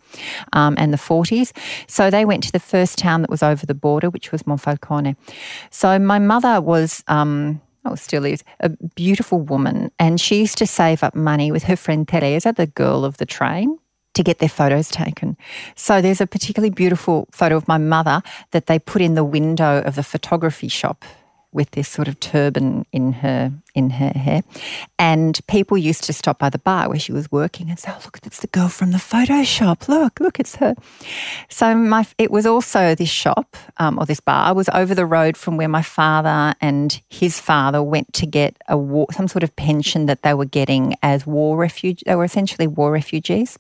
um, 0.53 0.75
and 0.79 0.93
the 0.93 0.99
40s. 0.99 1.53
So 1.87 2.11
they 2.11 2.25
went 2.25 2.45
to 2.45 2.53
the 2.53 2.61
first 2.61 2.99
town 2.99 3.23
that 3.23 3.31
was 3.31 3.43
over 3.43 3.67
the 3.67 3.75
border, 3.75 4.11
which 4.11 4.33
was 4.33 4.43
Monfalcone. 4.45 5.17
So 5.71 5.99
my 5.99 6.19
mother 6.19 6.61
was. 6.61 7.03
Um, 7.09 7.61
still 7.97 8.25
is, 8.25 8.45
a 8.61 8.71
beautiful 8.95 9.41
woman. 9.41 9.91
And 9.99 10.21
she 10.21 10.41
used 10.41 10.59
to 10.59 10.67
save 10.67 11.03
up 11.03 11.15
money 11.15 11.53
with 11.53 11.65
her 11.65 11.77
friend 11.77 12.07
Teresa, 12.07 12.53
the 12.53 12.67
girl 12.67 13.05
of 13.05 13.17
the 13.19 13.27
train, 13.27 13.79
to 14.15 14.23
get 14.23 14.39
their 14.39 14.49
photos 14.49 14.89
taken. 14.89 15.37
So 15.77 16.01
there's 16.01 16.21
a 16.21 16.27
particularly 16.27 16.71
beautiful 16.71 17.29
photo 17.31 17.57
of 17.57 17.69
my 17.69 17.79
mother 17.79 18.23
that 18.51 18.67
they 18.67 18.79
put 18.79 19.03
in 19.03 19.15
the 19.15 19.25
window 19.25 19.83
of 19.83 19.95
the 19.95 20.03
photography 20.03 20.69
shop 20.69 21.05
with 21.53 21.73
this 21.73 21.89
sort 21.89 22.09
of 22.09 22.19
turban 22.21 22.87
in 22.93 23.13
her 23.13 23.53
in 23.75 23.91
her 23.91 24.11
hair. 24.11 24.43
And 24.99 25.39
people 25.47 25.79
used 25.79 26.05
to 26.05 26.13
stop 26.13 26.39
by 26.39 26.51
the 26.51 26.59
bar 26.59 26.89
where 26.89 26.99
she 26.99 27.13
was 27.13 27.31
working 27.31 27.71
and 27.71 27.79
say, 27.79 27.91
"Oh, 27.93 28.01
look, 28.05 28.21
that's 28.21 28.41
the 28.41 28.47
girl 28.49 28.69
from 28.69 28.93
the 28.93 28.99
photo 28.99 29.43
shop. 29.43 29.89
Look, 29.89 30.21
look, 30.21 30.41
it's 30.41 30.57
her." 30.57 30.75
So 31.49 31.75
my 31.75 32.07
it 32.19 32.31
was 32.31 32.47
also 32.47 32.95
this 32.95 33.09
shop 33.09 33.57
um, 33.79 33.99
or 33.99 34.07
this 34.07 34.21
bar 34.21 34.55
was 34.55 34.69
over 34.75 34.95
the 34.95 35.07
road 35.07 35.37
from 35.37 35.57
where 35.57 35.69
my 35.69 35.83
father 35.83 36.55
and 36.61 37.01
his 37.09 37.41
father 37.41 37.83
went 37.83 38.13
to 38.15 38.27
get 38.27 38.57
a 38.69 38.77
war, 38.77 39.07
some 39.13 39.29
sort 39.29 39.43
of 39.43 39.55
pension 39.57 40.07
that 40.07 40.23
they 40.23 40.35
were 40.35 40.45
getting 40.45 40.95
as 41.03 41.27
war 41.27 41.57
refugees. 41.57 42.03
They 42.07 42.15
were 42.15 42.25
essentially 42.25 42.67
war 42.67 42.93
refugees, 42.93 43.57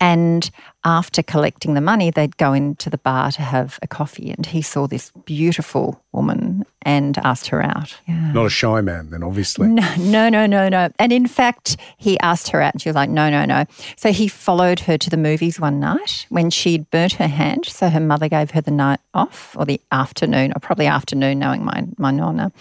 and 0.00 0.50
after 0.84 1.22
collecting 1.22 1.74
the 1.74 1.80
money, 1.80 2.10
they'd 2.10 2.36
go 2.36 2.52
into 2.52 2.90
the 2.90 2.98
bar 2.98 3.30
to 3.32 3.42
have 3.42 3.78
a 3.82 3.86
coffee. 3.86 4.30
And 4.30 4.44
he 4.44 4.62
saw 4.62 4.86
this 4.86 5.12
beautiful 5.24 6.02
woman 6.10 6.64
and 6.82 7.18
asked 7.18 7.48
her 7.48 7.62
out. 7.62 7.98
Yeah. 8.08 8.32
Not 8.32 8.46
a 8.46 8.50
shy 8.50 8.80
man, 8.80 9.10
then, 9.10 9.21
obviously. 9.22 9.68
No, 9.68 9.94
no, 9.98 10.28
no, 10.28 10.46
no, 10.46 10.68
no. 10.68 10.90
And 10.98 11.12
in 11.12 11.26
fact, 11.26 11.76
he 11.96 12.18
asked 12.20 12.48
her 12.48 12.60
out 12.60 12.74
and 12.74 12.82
she 12.82 12.88
was 12.88 12.96
like, 12.96 13.10
no, 13.10 13.30
no, 13.30 13.44
no. 13.44 13.64
So 13.96 14.12
he 14.12 14.28
followed 14.28 14.80
her 14.80 14.98
to 14.98 15.10
the 15.10 15.16
movies 15.16 15.60
one 15.60 15.80
night 15.80 16.26
when 16.28 16.50
she'd 16.50 16.90
burnt 16.90 17.14
her 17.14 17.28
hand. 17.28 17.66
So 17.66 17.88
her 17.88 18.00
mother 18.00 18.28
gave 18.28 18.52
her 18.52 18.60
the 18.60 18.70
night 18.70 19.00
off 19.14 19.56
or 19.58 19.64
the 19.64 19.80
afternoon, 19.90 20.52
or 20.54 20.60
probably 20.60 20.86
afternoon, 20.86 21.38
knowing 21.38 21.64
my, 21.64 21.84
my 21.98 22.10
nonna. 22.10 22.52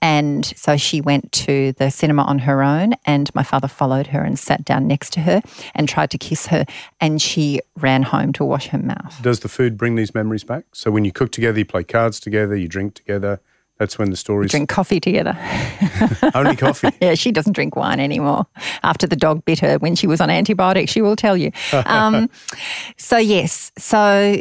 And 0.00 0.46
so 0.56 0.76
she 0.76 1.00
went 1.00 1.32
to 1.32 1.72
the 1.72 1.90
cinema 1.90 2.22
on 2.22 2.40
her 2.40 2.62
own, 2.62 2.94
and 3.04 3.34
my 3.34 3.42
father 3.42 3.66
followed 3.66 4.08
her 4.08 4.22
and 4.22 4.38
sat 4.38 4.64
down 4.64 4.86
next 4.86 5.12
to 5.14 5.20
her 5.20 5.42
and 5.74 5.88
tried 5.88 6.12
to 6.12 6.18
kiss 6.18 6.46
her. 6.46 6.66
And 7.00 7.20
she 7.20 7.60
ran 7.76 8.04
home 8.04 8.32
to 8.34 8.44
wash 8.44 8.68
her 8.68 8.78
mouth. 8.78 9.20
Does 9.22 9.40
the 9.40 9.48
food 9.48 9.76
bring 9.76 9.96
these 9.96 10.14
memories 10.14 10.44
back? 10.44 10.66
So 10.72 10.92
when 10.92 11.04
you 11.04 11.10
cook 11.10 11.32
together, 11.32 11.58
you 11.58 11.64
play 11.64 11.82
cards 11.82 12.20
together, 12.20 12.54
you 12.54 12.68
drink 12.68 12.94
together. 12.94 13.40
That's 13.78 13.98
when 13.98 14.10
the 14.10 14.16
stories. 14.16 14.50
Drink 14.50 14.68
coffee 14.68 14.98
together. 14.98 15.38
Only 16.34 16.56
coffee. 16.56 16.90
yeah, 17.00 17.14
she 17.14 17.30
doesn't 17.30 17.52
drink 17.52 17.76
wine 17.76 18.00
anymore. 18.00 18.46
After 18.82 19.06
the 19.06 19.16
dog 19.16 19.44
bit 19.44 19.60
her 19.60 19.78
when 19.78 19.94
she 19.94 20.06
was 20.06 20.20
on 20.20 20.30
antibiotics, 20.30 20.90
she 20.90 21.00
will 21.00 21.16
tell 21.16 21.36
you. 21.36 21.52
Um, 21.88 22.28
so 22.96 23.16
yes, 23.16 23.72
so 23.78 24.40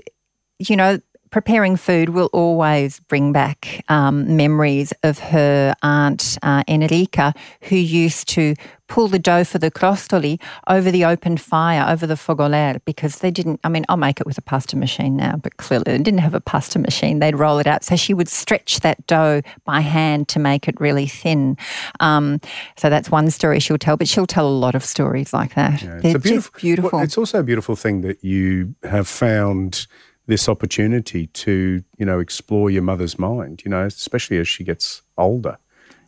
you 0.59 0.75
know 0.75 0.99
preparing 1.31 1.75
food 1.75 2.09
will 2.09 2.29
always 2.33 2.99
bring 3.01 3.31
back 3.31 3.83
um, 3.89 4.35
memories 4.35 4.93
of 5.03 5.19
her 5.19 5.75
aunt 5.81 6.37
uh, 6.43 6.63
Enrica, 6.67 7.33
who 7.61 7.75
used 7.75 8.27
to 8.29 8.55
pull 8.87 9.07
the 9.07 9.19
dough 9.19 9.43
for 9.43 9.59
the 9.59 9.69
crostoli 9.69 10.39
over 10.67 10.89
the 10.91 11.03
open 11.03 11.37
fire, 11.37 11.85
over 11.87 12.07
the 12.07 12.15
fogoler, 12.15 12.79
because 12.85 13.19
they 13.19 13.31
didn't. 13.31 13.59
I 13.63 13.69
mean, 13.69 13.85
I'll 13.89 13.97
make 13.97 14.19
it 14.19 14.25
with 14.25 14.37
a 14.37 14.41
pasta 14.41 14.77
machine 14.77 15.17
now, 15.17 15.35
but 15.35 15.57
clearly 15.57 15.83
they 15.85 15.97
didn't 15.97 16.19
have 16.19 16.33
a 16.33 16.41
pasta 16.41 16.79
machine. 16.79 17.19
They'd 17.19 17.35
roll 17.35 17.59
it 17.59 17.67
out. 17.67 17.83
So 17.83 17.95
she 17.95 18.13
would 18.13 18.29
stretch 18.29 18.79
that 18.81 19.05
dough 19.07 19.41
by 19.65 19.81
hand 19.81 20.27
to 20.29 20.39
make 20.39 20.67
it 20.67 20.79
really 20.79 21.07
thin. 21.07 21.57
Um, 21.99 22.39
so 22.77 22.89
that's 22.89 23.11
one 23.11 23.29
story 23.29 23.59
she'll 23.59 23.77
tell, 23.77 23.97
but 23.97 24.07
she'll 24.07 24.27
tell 24.27 24.47
a 24.47 24.49
lot 24.49 24.75
of 24.75 24.83
stories 24.83 25.33
like 25.33 25.55
that. 25.55 25.81
Yeah, 25.81 25.99
it's 26.03 26.15
a 26.15 26.19
beautiful, 26.19 26.59
beautiful. 26.59 26.91
Well, 26.93 27.03
it's 27.03 27.17
also 27.17 27.39
a 27.39 27.43
beautiful 27.43 27.75
thing 27.75 28.01
that 28.01 28.23
you 28.23 28.75
have 28.83 29.07
found 29.07 29.87
this 30.27 30.49
opportunity 30.49 31.27
to, 31.27 31.83
you 31.97 32.05
know, 32.05 32.19
explore 32.19 32.69
your 32.69 32.83
mother's 32.83 33.17
mind, 33.17 33.63
you 33.63 33.71
know, 33.71 33.83
especially 33.85 34.37
as 34.37 34.47
she 34.47 34.63
gets 34.63 35.01
older. 35.17 35.57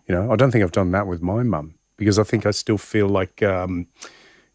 You 0.08 0.16
know, 0.16 0.32
I 0.32 0.36
don't 0.36 0.52
think 0.52 0.64
I've 0.64 0.72
done 0.72 0.92
that 0.92 1.08
with 1.08 1.22
my 1.22 1.44
mum 1.44 1.76
because 1.98 2.20
I 2.20 2.24
think 2.24 2.46
I 2.46 2.52
still 2.52 2.78
feel 2.78 3.08
like, 3.08 3.42
um, 3.42 3.88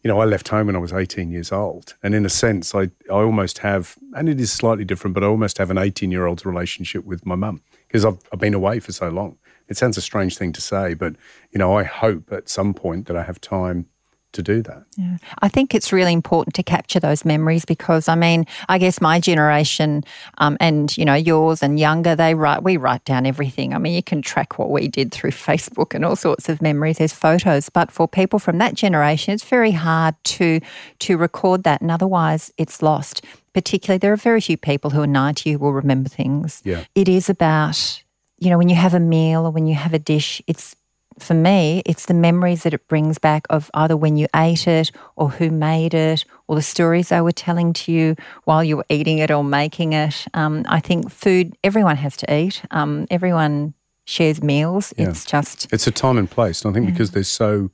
you 0.03 0.07
know, 0.07 0.19
I 0.19 0.25
left 0.25 0.49
home 0.49 0.67
when 0.67 0.75
I 0.75 0.79
was 0.79 0.93
18 0.93 1.31
years 1.31 1.51
old. 1.51 1.95
And 2.03 2.13
in 2.13 2.25
a 2.25 2.29
sense, 2.29 2.75
I, 2.75 2.91
I 3.09 3.13
almost 3.13 3.59
have, 3.59 3.95
and 4.15 4.29
it 4.29 4.39
is 4.39 4.51
slightly 4.51 4.85
different, 4.85 5.15
but 5.15 5.23
I 5.23 5.27
almost 5.27 5.57
have 5.57 5.71
an 5.71 5.79
18 5.79 6.11
year 6.11 6.27
old's 6.27 6.45
relationship 6.45 7.03
with 7.03 7.25
my 7.25 7.35
mum 7.35 7.61
because 7.87 8.05
I've, 8.05 8.19
I've 8.31 8.39
been 8.39 8.53
away 8.53 8.79
for 8.79 8.91
so 8.91 9.09
long. 9.09 9.37
It 9.67 9.77
sounds 9.77 9.97
a 9.97 10.01
strange 10.01 10.37
thing 10.37 10.53
to 10.53 10.61
say, 10.61 10.93
but, 10.93 11.15
you 11.51 11.57
know, 11.57 11.75
I 11.75 11.83
hope 11.83 12.31
at 12.31 12.49
some 12.49 12.75
point 12.75 13.07
that 13.07 13.15
I 13.17 13.23
have 13.23 13.41
time 13.41 13.87
to 14.35 14.43
do 14.43 14.61
that. 14.61 14.83
Yeah. 14.97 15.17
I 15.41 15.47
think 15.49 15.73
it's 15.73 15.91
really 15.91 16.13
important 16.13 16.53
to 16.55 16.63
capture 16.63 16.99
those 16.99 17.25
memories 17.25 17.65
because 17.65 18.07
I 18.07 18.15
mean, 18.15 18.45
I 18.69 18.77
guess 18.77 19.01
my 19.01 19.19
generation 19.19 20.03
um, 20.37 20.57
and 20.59 20.95
you 20.97 21.05
know 21.05 21.15
yours 21.15 21.63
and 21.63 21.79
younger, 21.79 22.15
they 22.15 22.35
write 22.35 22.63
we 22.63 22.77
write 22.77 23.03
down 23.05 23.25
everything. 23.25 23.73
I 23.73 23.79
mean, 23.79 23.93
you 23.93 24.03
can 24.03 24.21
track 24.21 24.59
what 24.59 24.69
we 24.69 24.87
did 24.87 25.11
through 25.11 25.31
Facebook 25.49 25.93
and 25.93 26.05
all 26.05 26.15
sorts 26.15 26.47
of 26.49 26.61
memories. 26.61 26.99
There's 26.99 27.13
photos, 27.13 27.69
but 27.69 27.91
for 27.91 28.07
people 28.07 28.39
from 28.39 28.59
that 28.59 28.75
generation, 28.75 29.33
it's 29.33 29.43
very 29.43 29.71
hard 29.71 30.15
to 30.35 30.59
to 30.99 31.17
record 31.17 31.63
that, 31.63 31.81
and 31.81 31.89
otherwise 31.89 32.51
it's 32.57 32.81
lost. 32.81 33.23
Particularly, 33.53 33.99
there 33.99 34.11
are 34.11 34.17
very 34.17 34.41
few 34.41 34.57
people 34.57 34.91
who 34.91 35.01
are 35.01 35.07
90 35.07 35.53
who 35.53 35.59
will 35.59 35.71
remember 35.71 36.09
things. 36.09 36.61
Yeah. 36.65 36.83
It 36.93 37.07
is 37.07 37.29
about 37.29 38.03
you 38.37 38.49
know 38.49 38.57
when 38.57 38.69
you 38.69 38.75
have 38.75 38.93
a 38.93 38.99
meal 38.99 39.45
or 39.45 39.51
when 39.51 39.65
you 39.65 39.75
have 39.75 39.93
a 39.93 39.99
dish, 39.99 40.41
it's 40.45 40.75
for 41.19 41.33
me, 41.33 41.81
it's 41.85 42.05
the 42.05 42.13
memories 42.13 42.63
that 42.63 42.73
it 42.73 42.87
brings 42.87 43.17
back 43.17 43.45
of 43.49 43.71
either 43.73 43.95
when 43.95 44.17
you 44.17 44.27
ate 44.35 44.67
it 44.67 44.91
or 45.15 45.29
who 45.29 45.49
made 45.49 45.93
it 45.93 46.25
or 46.47 46.55
the 46.55 46.61
stories 46.61 47.09
they 47.09 47.21
were 47.21 47.31
telling 47.31 47.73
to 47.73 47.91
you 47.91 48.15
while 48.43 48.63
you 48.63 48.77
were 48.77 48.85
eating 48.89 49.19
it 49.19 49.31
or 49.31 49.43
making 49.43 49.93
it. 49.93 50.25
Um, 50.33 50.65
I 50.67 50.79
think 50.79 51.09
food, 51.11 51.55
everyone 51.63 51.95
has 51.97 52.17
to 52.17 52.33
eat. 52.33 52.61
Um, 52.71 53.07
everyone 53.09 53.73
shares 54.05 54.43
meals. 54.43 54.93
Yeah. 54.97 55.09
It's 55.09 55.25
just. 55.25 55.71
It's 55.73 55.87
a 55.87 55.91
time 55.91 56.17
and 56.17 56.29
place. 56.29 56.63
And 56.63 56.71
I 56.71 56.73
think 56.73 56.87
yeah. 56.87 56.91
because 56.91 57.11
there's 57.11 57.29
so, 57.29 57.71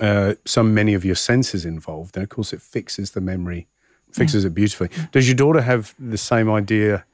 uh, 0.00 0.34
so 0.44 0.62
many 0.62 0.94
of 0.94 1.04
your 1.04 1.14
senses 1.14 1.64
involved, 1.64 2.16
and 2.16 2.22
of 2.22 2.30
course 2.30 2.52
it 2.52 2.62
fixes 2.62 3.10
the 3.10 3.20
memory, 3.20 3.68
fixes 4.12 4.44
yeah. 4.44 4.48
it 4.48 4.54
beautifully. 4.54 4.88
Does 5.12 5.28
your 5.28 5.36
daughter 5.36 5.60
have 5.60 5.94
the 5.98 6.18
same 6.18 6.50
idea? 6.50 7.04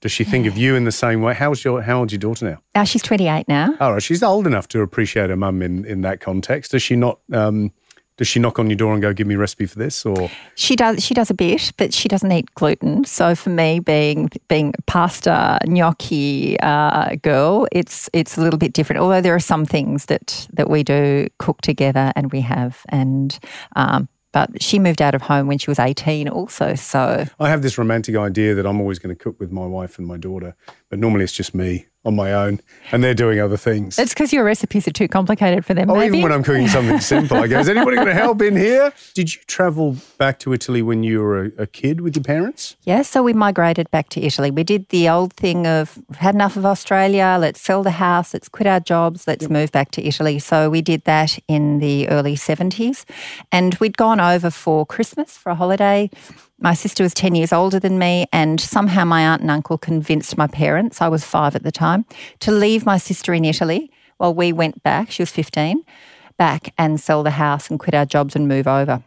Does 0.00 0.12
she 0.12 0.24
think 0.24 0.46
of 0.46 0.56
you 0.56 0.76
in 0.76 0.84
the 0.84 0.92
same 0.92 1.20
way? 1.20 1.34
How's 1.34 1.62
your 1.62 1.82
how 1.82 1.98
old's 1.98 2.12
your 2.12 2.20
daughter 2.20 2.50
now? 2.50 2.58
Uh, 2.74 2.84
she's 2.84 3.02
28 3.02 3.46
now. 3.48 3.74
All 3.80 3.92
right, 3.92 4.02
she's 4.02 4.22
old 4.22 4.46
enough 4.46 4.66
to 4.68 4.80
appreciate 4.80 5.28
her 5.28 5.36
mum 5.36 5.60
in, 5.60 5.84
in 5.84 6.00
that 6.02 6.20
context. 6.20 6.72
Does 6.72 6.82
she 6.82 6.96
not? 6.96 7.20
Um, 7.32 7.72
does 8.16 8.28
she 8.28 8.38
knock 8.38 8.58
on 8.58 8.68
your 8.68 8.76
door 8.76 8.92
and 8.92 9.00
go, 9.00 9.14
"Give 9.14 9.26
me 9.26 9.34
a 9.34 9.38
recipe 9.38 9.64
for 9.64 9.78
this"? 9.78 10.04
Or 10.04 10.30
she 10.54 10.76
does. 10.76 11.02
She 11.02 11.14
does 11.14 11.30
a 11.30 11.34
bit, 11.34 11.72
but 11.78 11.94
she 11.94 12.06
doesn't 12.06 12.30
eat 12.30 12.54
gluten. 12.54 13.04
So 13.04 13.34
for 13.34 13.48
me, 13.48 13.80
being 13.80 14.30
being 14.48 14.74
pasta 14.86 15.58
gnocchi 15.66 16.60
uh, 16.60 17.16
girl, 17.16 17.66
it's 17.72 18.10
it's 18.12 18.36
a 18.36 18.42
little 18.42 18.58
bit 18.58 18.74
different. 18.74 19.00
Although 19.00 19.22
there 19.22 19.34
are 19.34 19.40
some 19.40 19.64
things 19.64 20.06
that 20.06 20.46
that 20.52 20.68
we 20.68 20.82
do 20.82 21.28
cook 21.38 21.62
together 21.62 22.12
and 22.14 22.30
we 22.30 22.42
have, 22.42 22.84
and 22.90 23.38
um, 23.76 24.06
but 24.32 24.62
she 24.62 24.78
moved 24.78 25.02
out 25.02 25.14
of 25.14 25.22
home 25.22 25.46
when 25.46 25.58
she 25.58 25.70
was 25.70 25.78
18 25.78 26.28
also. 26.28 26.74
So 26.74 27.26
I 27.38 27.48
have 27.48 27.62
this 27.62 27.78
romantic 27.78 28.16
idea 28.16 28.54
that 28.54 28.66
I'm 28.66 28.80
always 28.80 28.98
going 28.98 29.14
to 29.14 29.22
cook 29.22 29.38
with 29.40 29.50
my 29.50 29.66
wife 29.66 29.98
and 29.98 30.06
my 30.06 30.16
daughter, 30.16 30.54
but 30.88 30.98
normally 30.98 31.24
it's 31.24 31.32
just 31.32 31.54
me 31.54 31.86
on 32.04 32.16
my 32.16 32.32
own 32.32 32.60
and 32.92 33.04
they're 33.04 33.14
doing 33.14 33.40
other 33.40 33.56
things. 33.56 33.98
It's 33.98 34.14
because 34.14 34.32
your 34.32 34.44
recipes 34.44 34.88
are 34.88 34.92
too 34.92 35.06
complicated 35.06 35.66
for 35.66 35.74
them. 35.74 35.90
Oh, 35.90 35.94
maybe? 35.94 36.18
even 36.18 36.22
when 36.22 36.32
I'm 36.32 36.42
cooking 36.42 36.66
something 36.68 36.98
simple, 37.00 37.36
I 37.36 37.46
go, 37.46 37.58
is 37.58 37.68
anybody 37.68 37.96
going 37.96 38.08
to 38.08 38.14
help 38.14 38.40
in 38.40 38.56
here? 38.56 38.92
Did 39.14 39.34
you 39.34 39.40
travel 39.46 39.96
back 40.16 40.38
to 40.40 40.54
Italy 40.54 40.80
when 40.80 41.02
you 41.02 41.20
were 41.20 41.44
a, 41.44 41.50
a 41.58 41.66
kid 41.66 42.00
with 42.00 42.16
your 42.16 42.24
parents? 42.24 42.76
Yeah, 42.84 43.02
so 43.02 43.22
we 43.22 43.34
migrated 43.34 43.90
back 43.90 44.08
to 44.10 44.20
Italy. 44.20 44.50
We 44.50 44.64
did 44.64 44.88
the 44.88 45.08
old 45.10 45.34
thing 45.34 45.66
of 45.66 45.98
had 46.14 46.34
enough 46.34 46.56
of 46.56 46.64
Australia, 46.64 47.36
let's 47.38 47.60
sell 47.60 47.82
the 47.82 47.90
house, 47.90 48.32
let's 48.32 48.48
quit 48.48 48.66
our 48.66 48.80
jobs, 48.80 49.26
let's 49.26 49.42
yep. 49.42 49.50
move 49.50 49.70
back 49.70 49.90
to 49.92 50.02
Italy. 50.02 50.38
So 50.38 50.70
we 50.70 50.80
did 50.80 51.04
that 51.04 51.38
in 51.48 51.80
the 51.80 52.08
early 52.08 52.34
70s. 52.34 53.04
And 53.52 53.74
we'd 53.74 53.98
gone 53.98 54.20
over 54.20 54.50
for 54.50 54.86
Christmas 54.86 55.36
for 55.36 55.50
a 55.50 55.54
holiday 55.54 56.10
my 56.60 56.74
sister 56.74 57.02
was 57.02 57.14
10 57.14 57.34
years 57.34 57.52
older 57.52 57.80
than 57.80 57.98
me, 57.98 58.26
and 58.32 58.60
somehow 58.60 59.04
my 59.04 59.22
aunt 59.22 59.42
and 59.42 59.50
uncle 59.50 59.78
convinced 59.78 60.38
my 60.38 60.46
parents, 60.46 61.00
I 61.00 61.08
was 61.08 61.24
five 61.24 61.56
at 61.56 61.62
the 61.62 61.72
time, 61.72 62.04
to 62.40 62.52
leave 62.52 62.86
my 62.86 62.98
sister 62.98 63.32
in 63.34 63.44
Italy 63.44 63.90
while 64.20 64.34
we 64.34 64.52
went 64.52 64.82
back, 64.82 65.10
she 65.10 65.22
was 65.22 65.30
15, 65.30 65.82
back 66.36 66.74
and 66.76 67.00
sell 67.00 67.22
the 67.22 67.30
house 67.30 67.70
and 67.70 67.80
quit 67.80 67.94
our 67.94 68.04
jobs 68.04 68.36
and 68.36 68.46
move 68.46 68.66
over. 68.66 69.02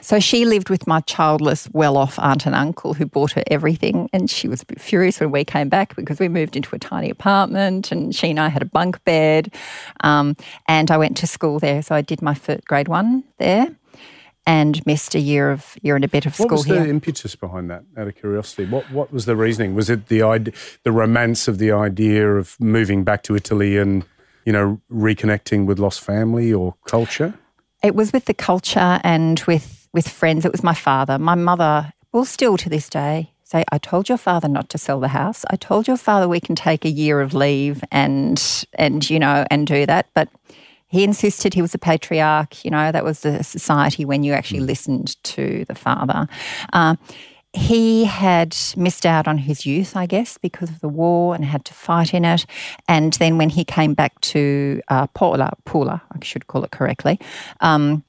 So 0.00 0.18
she 0.18 0.46
lived 0.46 0.70
with 0.70 0.86
my 0.86 1.00
childless, 1.00 1.68
well 1.74 1.98
off 1.98 2.18
aunt 2.18 2.46
and 2.46 2.54
uncle 2.54 2.94
who 2.94 3.04
bought 3.04 3.32
her 3.32 3.42
everything. 3.48 4.08
And 4.14 4.30
she 4.30 4.48
was 4.48 4.62
a 4.62 4.64
bit 4.66 4.80
furious 4.80 5.20
when 5.20 5.30
we 5.30 5.44
came 5.44 5.68
back 5.68 5.94
because 5.94 6.18
we 6.18 6.28
moved 6.28 6.56
into 6.56 6.74
a 6.74 6.78
tiny 6.78 7.10
apartment 7.10 7.92
and 7.92 8.14
she 8.14 8.30
and 8.30 8.40
I 8.40 8.48
had 8.48 8.62
a 8.62 8.66
bunk 8.66 9.04
bed. 9.04 9.54
Um, 10.02 10.36
and 10.66 10.90
I 10.90 10.96
went 10.96 11.18
to 11.18 11.26
school 11.26 11.58
there. 11.58 11.82
So 11.82 11.94
I 11.94 12.00
did 12.00 12.22
my 12.22 12.32
first 12.32 12.64
grade 12.64 12.88
one 12.88 13.24
there 13.36 13.76
and 14.50 14.84
missed 14.84 15.14
a 15.14 15.20
year 15.20 15.52
of 15.52 15.76
year 15.80 15.94
and 15.94 16.04
a 16.04 16.08
bit 16.08 16.26
of 16.26 16.34
school 16.34 16.46
What 16.48 16.52
was 16.52 16.64
here. 16.64 16.82
the 16.82 16.90
impetus 16.90 17.36
behind 17.36 17.70
that? 17.70 17.84
Out 17.96 18.08
of 18.08 18.16
curiosity, 18.16 18.64
what 18.66 18.90
what 18.90 19.12
was 19.12 19.24
the 19.24 19.36
reasoning? 19.36 19.76
Was 19.76 19.88
it 19.88 20.08
the 20.08 20.22
idea, 20.22 20.52
the 20.82 20.90
romance 20.90 21.46
of 21.46 21.58
the 21.58 21.70
idea 21.70 22.34
of 22.34 22.56
moving 22.58 23.04
back 23.04 23.22
to 23.24 23.36
Italy 23.36 23.78
and 23.78 24.04
you 24.44 24.52
know 24.52 24.80
reconnecting 24.90 25.66
with 25.66 25.78
lost 25.78 26.00
family 26.00 26.52
or 26.52 26.74
culture? 26.86 27.34
It 27.82 27.94
was 27.94 28.12
with 28.12 28.24
the 28.24 28.34
culture 28.34 29.00
and 29.04 29.40
with 29.46 29.88
with 29.92 30.08
friends. 30.08 30.44
It 30.44 30.52
was 30.52 30.64
my 30.64 30.74
father. 30.74 31.16
My 31.18 31.36
mother 31.36 31.92
will 32.12 32.24
still 32.24 32.56
to 32.56 32.68
this 32.68 32.88
day 32.88 33.32
say, 33.44 33.64
I 33.72 33.78
told 33.78 34.08
your 34.08 34.18
father 34.18 34.48
not 34.48 34.68
to 34.70 34.78
sell 34.78 35.00
the 35.00 35.08
house. 35.08 35.44
I 35.50 35.56
told 35.56 35.88
your 35.88 35.96
father 35.96 36.28
we 36.28 36.40
can 36.40 36.54
take 36.54 36.84
a 36.84 36.90
year 36.90 37.20
of 37.20 37.34
leave 37.34 37.82
and 37.90 38.38
and 38.74 39.08
you 39.08 39.18
know 39.20 39.44
and 39.50 39.66
do 39.66 39.86
that. 39.86 40.06
But 40.14 40.28
he 40.90 41.04
insisted 41.04 41.54
he 41.54 41.62
was 41.62 41.74
a 41.74 41.78
patriarch. 41.78 42.64
You 42.64 42.70
know 42.70 42.92
that 42.92 43.04
was 43.04 43.20
the 43.20 43.42
society 43.42 44.04
when 44.04 44.22
you 44.22 44.32
actually 44.32 44.60
listened 44.60 45.22
to 45.24 45.64
the 45.66 45.74
father. 45.74 46.28
Uh, 46.72 46.96
he 47.52 48.04
had 48.04 48.56
missed 48.76 49.04
out 49.04 49.26
on 49.26 49.38
his 49.38 49.66
youth, 49.66 49.96
I 49.96 50.06
guess, 50.06 50.38
because 50.38 50.70
of 50.70 50.80
the 50.80 50.88
war 50.88 51.34
and 51.34 51.44
had 51.44 51.64
to 51.64 51.74
fight 51.74 52.14
in 52.14 52.24
it. 52.24 52.46
And 52.86 53.14
then 53.14 53.38
when 53.38 53.50
he 53.50 53.64
came 53.64 53.94
back 53.94 54.20
to 54.20 54.80
uh, 54.88 55.08
Pula, 55.08 55.52
Pula, 55.64 56.00
I 56.12 56.24
should 56.24 56.46
call 56.46 56.62
it 56.62 56.70
correctly, 56.70 57.18
um, 57.60 58.04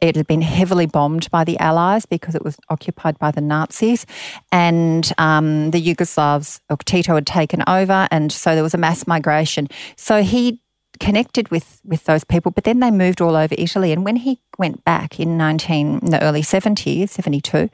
it 0.00 0.14
had 0.14 0.26
been 0.26 0.42
heavily 0.42 0.86
bombed 0.86 1.30
by 1.30 1.42
the 1.42 1.58
Allies 1.58 2.06
because 2.06 2.34
it 2.34 2.44
was 2.44 2.58
occupied 2.68 3.18
by 3.18 3.30
the 3.30 3.40
Nazis, 3.40 4.04
and 4.52 5.10
um, 5.16 5.70
the 5.70 5.80
Yugoslavs, 5.80 6.60
or 6.68 6.76
Tito 6.84 7.14
had 7.14 7.26
taken 7.26 7.64
over, 7.66 8.06
and 8.10 8.30
so 8.30 8.54
there 8.54 8.62
was 8.62 8.74
a 8.74 8.78
mass 8.78 9.06
migration. 9.06 9.68
So 9.96 10.22
he 10.22 10.60
connected 11.00 11.50
with 11.50 11.80
with 11.84 12.04
those 12.04 12.24
people, 12.24 12.50
but 12.50 12.64
then 12.64 12.80
they 12.80 12.90
moved 12.90 13.20
all 13.20 13.36
over 13.36 13.54
Italy. 13.56 13.92
And 13.92 14.04
when 14.04 14.16
he 14.16 14.40
went 14.58 14.84
back 14.84 15.20
in 15.20 15.36
nineteen, 15.36 15.98
in 16.00 16.10
the 16.10 16.22
early 16.22 16.42
seventies, 16.42 17.12
seventy 17.12 17.40
two, 17.40 17.70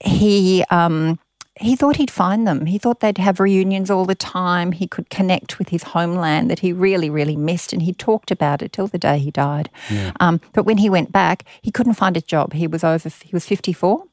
he. 0.00 0.64
Um, 0.70 1.18
he 1.56 1.76
thought 1.76 1.96
he'd 1.96 2.10
find 2.10 2.46
them. 2.46 2.64
He 2.64 2.78
thought 2.78 3.00
they'd 3.00 3.18
have 3.18 3.38
reunions 3.38 3.90
all 3.90 4.06
the 4.06 4.14
time. 4.14 4.72
He 4.72 4.86
could 4.86 5.10
connect 5.10 5.58
with 5.58 5.68
his 5.68 5.82
homeland 5.82 6.50
that 6.50 6.60
he 6.60 6.72
really, 6.72 7.10
really 7.10 7.36
missed. 7.36 7.74
And 7.74 7.82
he 7.82 7.92
talked 7.92 8.30
about 8.30 8.62
it 8.62 8.72
till 8.72 8.86
the 8.86 8.98
day 8.98 9.18
he 9.18 9.30
died. 9.30 9.68
Um, 10.20 10.40
but 10.54 10.64
when 10.64 10.78
he 10.78 10.88
went 10.88 11.12
back, 11.12 11.44
he 11.60 11.70
couldn't 11.70 11.94
find 11.94 12.16
a 12.16 12.22
job. 12.22 12.54
He 12.54 12.66
was 12.66 12.82
over, 12.82 13.10
he 13.10 13.30
was 13.32 13.44
54. 13.44 14.04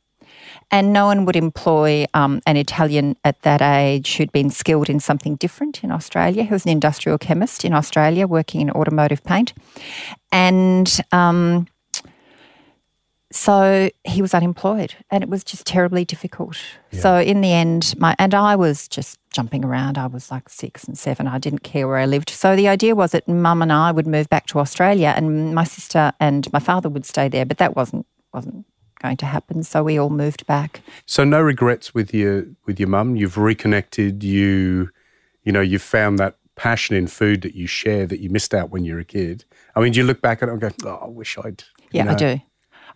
And 0.70 0.92
no 0.92 1.06
one 1.06 1.26
would 1.26 1.38
employ 1.38 2.06
um, 2.14 2.42
an 2.46 2.58
Italian 2.58 3.16
at 3.24 3.42
that 3.44 3.62
age 3.62 4.18
who'd 4.18 4.32
been 4.34 4.50
skilled 4.50 4.90
in 4.90 5.00
something 5.00 5.36
different 5.36 5.84
in 5.84 5.92
Australia. 5.92 6.44
He 6.44 6.52
was 6.52 6.66
an 6.66 6.72
industrial 6.72 7.18
chemist 7.18 7.64
in 7.64 7.74
Australia 7.74 8.28
working 8.28 8.60
in 8.62 8.72
automotive 8.72 9.24
paint. 9.24 9.54
And 10.32 11.00
um, 11.14 11.68
so 13.32 13.90
he 14.04 14.22
was 14.22 14.34
unemployed 14.34 14.96
and 15.12 15.24
it 15.24 15.30
was 15.30 15.44
just 15.44 15.66
terribly 15.66 16.06
difficult. 16.06 16.58
So 16.94 17.18
in 17.18 17.42
the 17.42 17.52
end, 17.52 17.94
my 17.98 18.16
and 18.18 18.34
I 18.34 18.56
was 18.56 18.88
just 18.88 19.20
jumping 19.32 19.66
around. 19.66 19.98
I 19.98 20.08
was 20.08 20.32
like 20.32 20.50
six 20.50 20.86
and 20.86 20.98
seven. 20.98 21.28
I 21.28 21.38
didn't 21.38 21.64
care 21.64 21.88
where 21.88 21.98
I 21.98 22.06
lived. 22.06 22.30
So 22.30 22.56
the 22.56 22.70
idea 22.70 22.96
was 22.96 23.12
that 23.12 23.28
mum 23.28 23.62
and 23.62 23.72
I 23.72 23.92
would 23.92 24.08
move 24.08 24.30
back 24.30 24.48
to 24.48 24.60
Australia 24.60 25.14
and 25.16 25.54
my 25.54 25.66
sister 25.66 26.14
and 26.20 26.52
my 26.54 26.60
father 26.60 26.90
would 26.90 27.06
stay 27.06 27.28
there, 27.28 27.46
but 27.46 27.58
that 27.58 27.76
wasn't 27.76 28.06
wasn't 28.34 28.66
going 29.00 29.18
to 29.18 29.25
happen. 29.25 29.63
So 29.63 29.84
we 29.84 29.98
all 29.98 30.10
moved 30.10 30.46
back. 30.48 30.82
So 31.06 31.24
no 31.24 31.42
regrets 31.42 31.94
with 31.94 32.13
your 32.13 32.46
with 32.66 32.80
your 32.80 32.89
mum. 32.89 33.16
You've 33.16 33.38
reconnected. 33.38 34.24
You 34.24 34.89
you 35.44 35.51
know 35.51 35.62
you've 35.62 35.82
found 35.82 36.20
that 36.20 36.38
passion 36.56 36.96
in 36.96 37.08
food 37.08 37.42
that 37.42 37.56
you 37.56 37.68
share 37.68 38.06
that 38.08 38.20
you 38.20 38.30
missed 38.30 38.54
out 38.54 38.72
when 38.72 38.84
you 38.84 38.96
were 38.96 39.00
a 39.00 39.06
kid. 39.06 39.46
I 39.75 39.80
mean, 39.80 39.94
do 39.94 40.00
you 40.00 40.06
look 40.06 40.22
back 40.22 40.42
at 40.42 40.50
it 40.50 40.51
and 40.51 40.62
go, 40.62 40.70
"Oh, 40.86 41.00
I 41.04 41.08
wish 41.08 41.38
I'd." 41.38 41.63
Yeah, 41.92 42.12
I 42.12 42.16
do. 42.16 42.42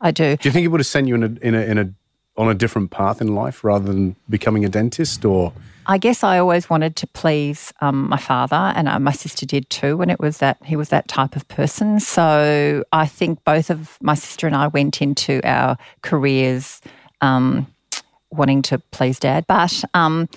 I 0.01 0.12
do. 0.12 0.36
Do 0.36 0.50
you 0.50 0.51
think 0.51 0.65
it 0.65 0.70
would 0.70 0.79
have 0.79 0.88
sent 0.88 1.08
you 1.08 1.15
in 1.15 1.24
a 1.24 1.48
in 1.48 1.55
a 1.55 1.62
in 1.62 1.77
a 1.77 1.93
on 2.38 2.50
a 2.50 2.54
different 2.54 2.92
path 2.92 3.22
in 3.22 3.36
life 3.36 3.64
rather 3.64 3.86
than 3.86 4.16
becoming 4.30 4.66
a 4.66 4.70
dentist 4.70 5.26
or? 5.26 5.54
I 5.88 5.98
guess 5.98 6.24
I 6.24 6.38
always 6.38 6.70
wanted 6.70 6.96
to 6.98 7.08
please 7.08 7.74
um, 7.82 8.08
my 8.08 8.18
father, 8.18 8.56
and 8.76 8.88
uh, 8.88 9.00
my 9.00 9.12
sister 9.12 9.46
did 9.46 9.70
too. 9.70 10.02
And 10.02 10.12
it 10.12 10.20
was 10.20 10.38
that 10.38 10.58
he 10.64 10.76
was 10.76 10.90
that 10.90 11.08
type 11.08 11.36
of 11.36 11.48
person. 11.48 12.00
So 12.00 12.84
I 12.92 13.08
think 13.08 13.44
both 13.44 13.70
of 13.70 13.98
my 14.02 14.14
sister 14.14 14.48
and 14.48 14.56
I 14.56 14.68
went 14.68 15.02
into 15.02 15.42
our 15.44 15.78
careers 16.02 16.82
um, 17.20 17.68
wanting 18.30 18.62
to 18.64 18.80
please 18.92 19.20
dad. 19.20 19.46
But 19.48 19.84
um, 19.94 20.30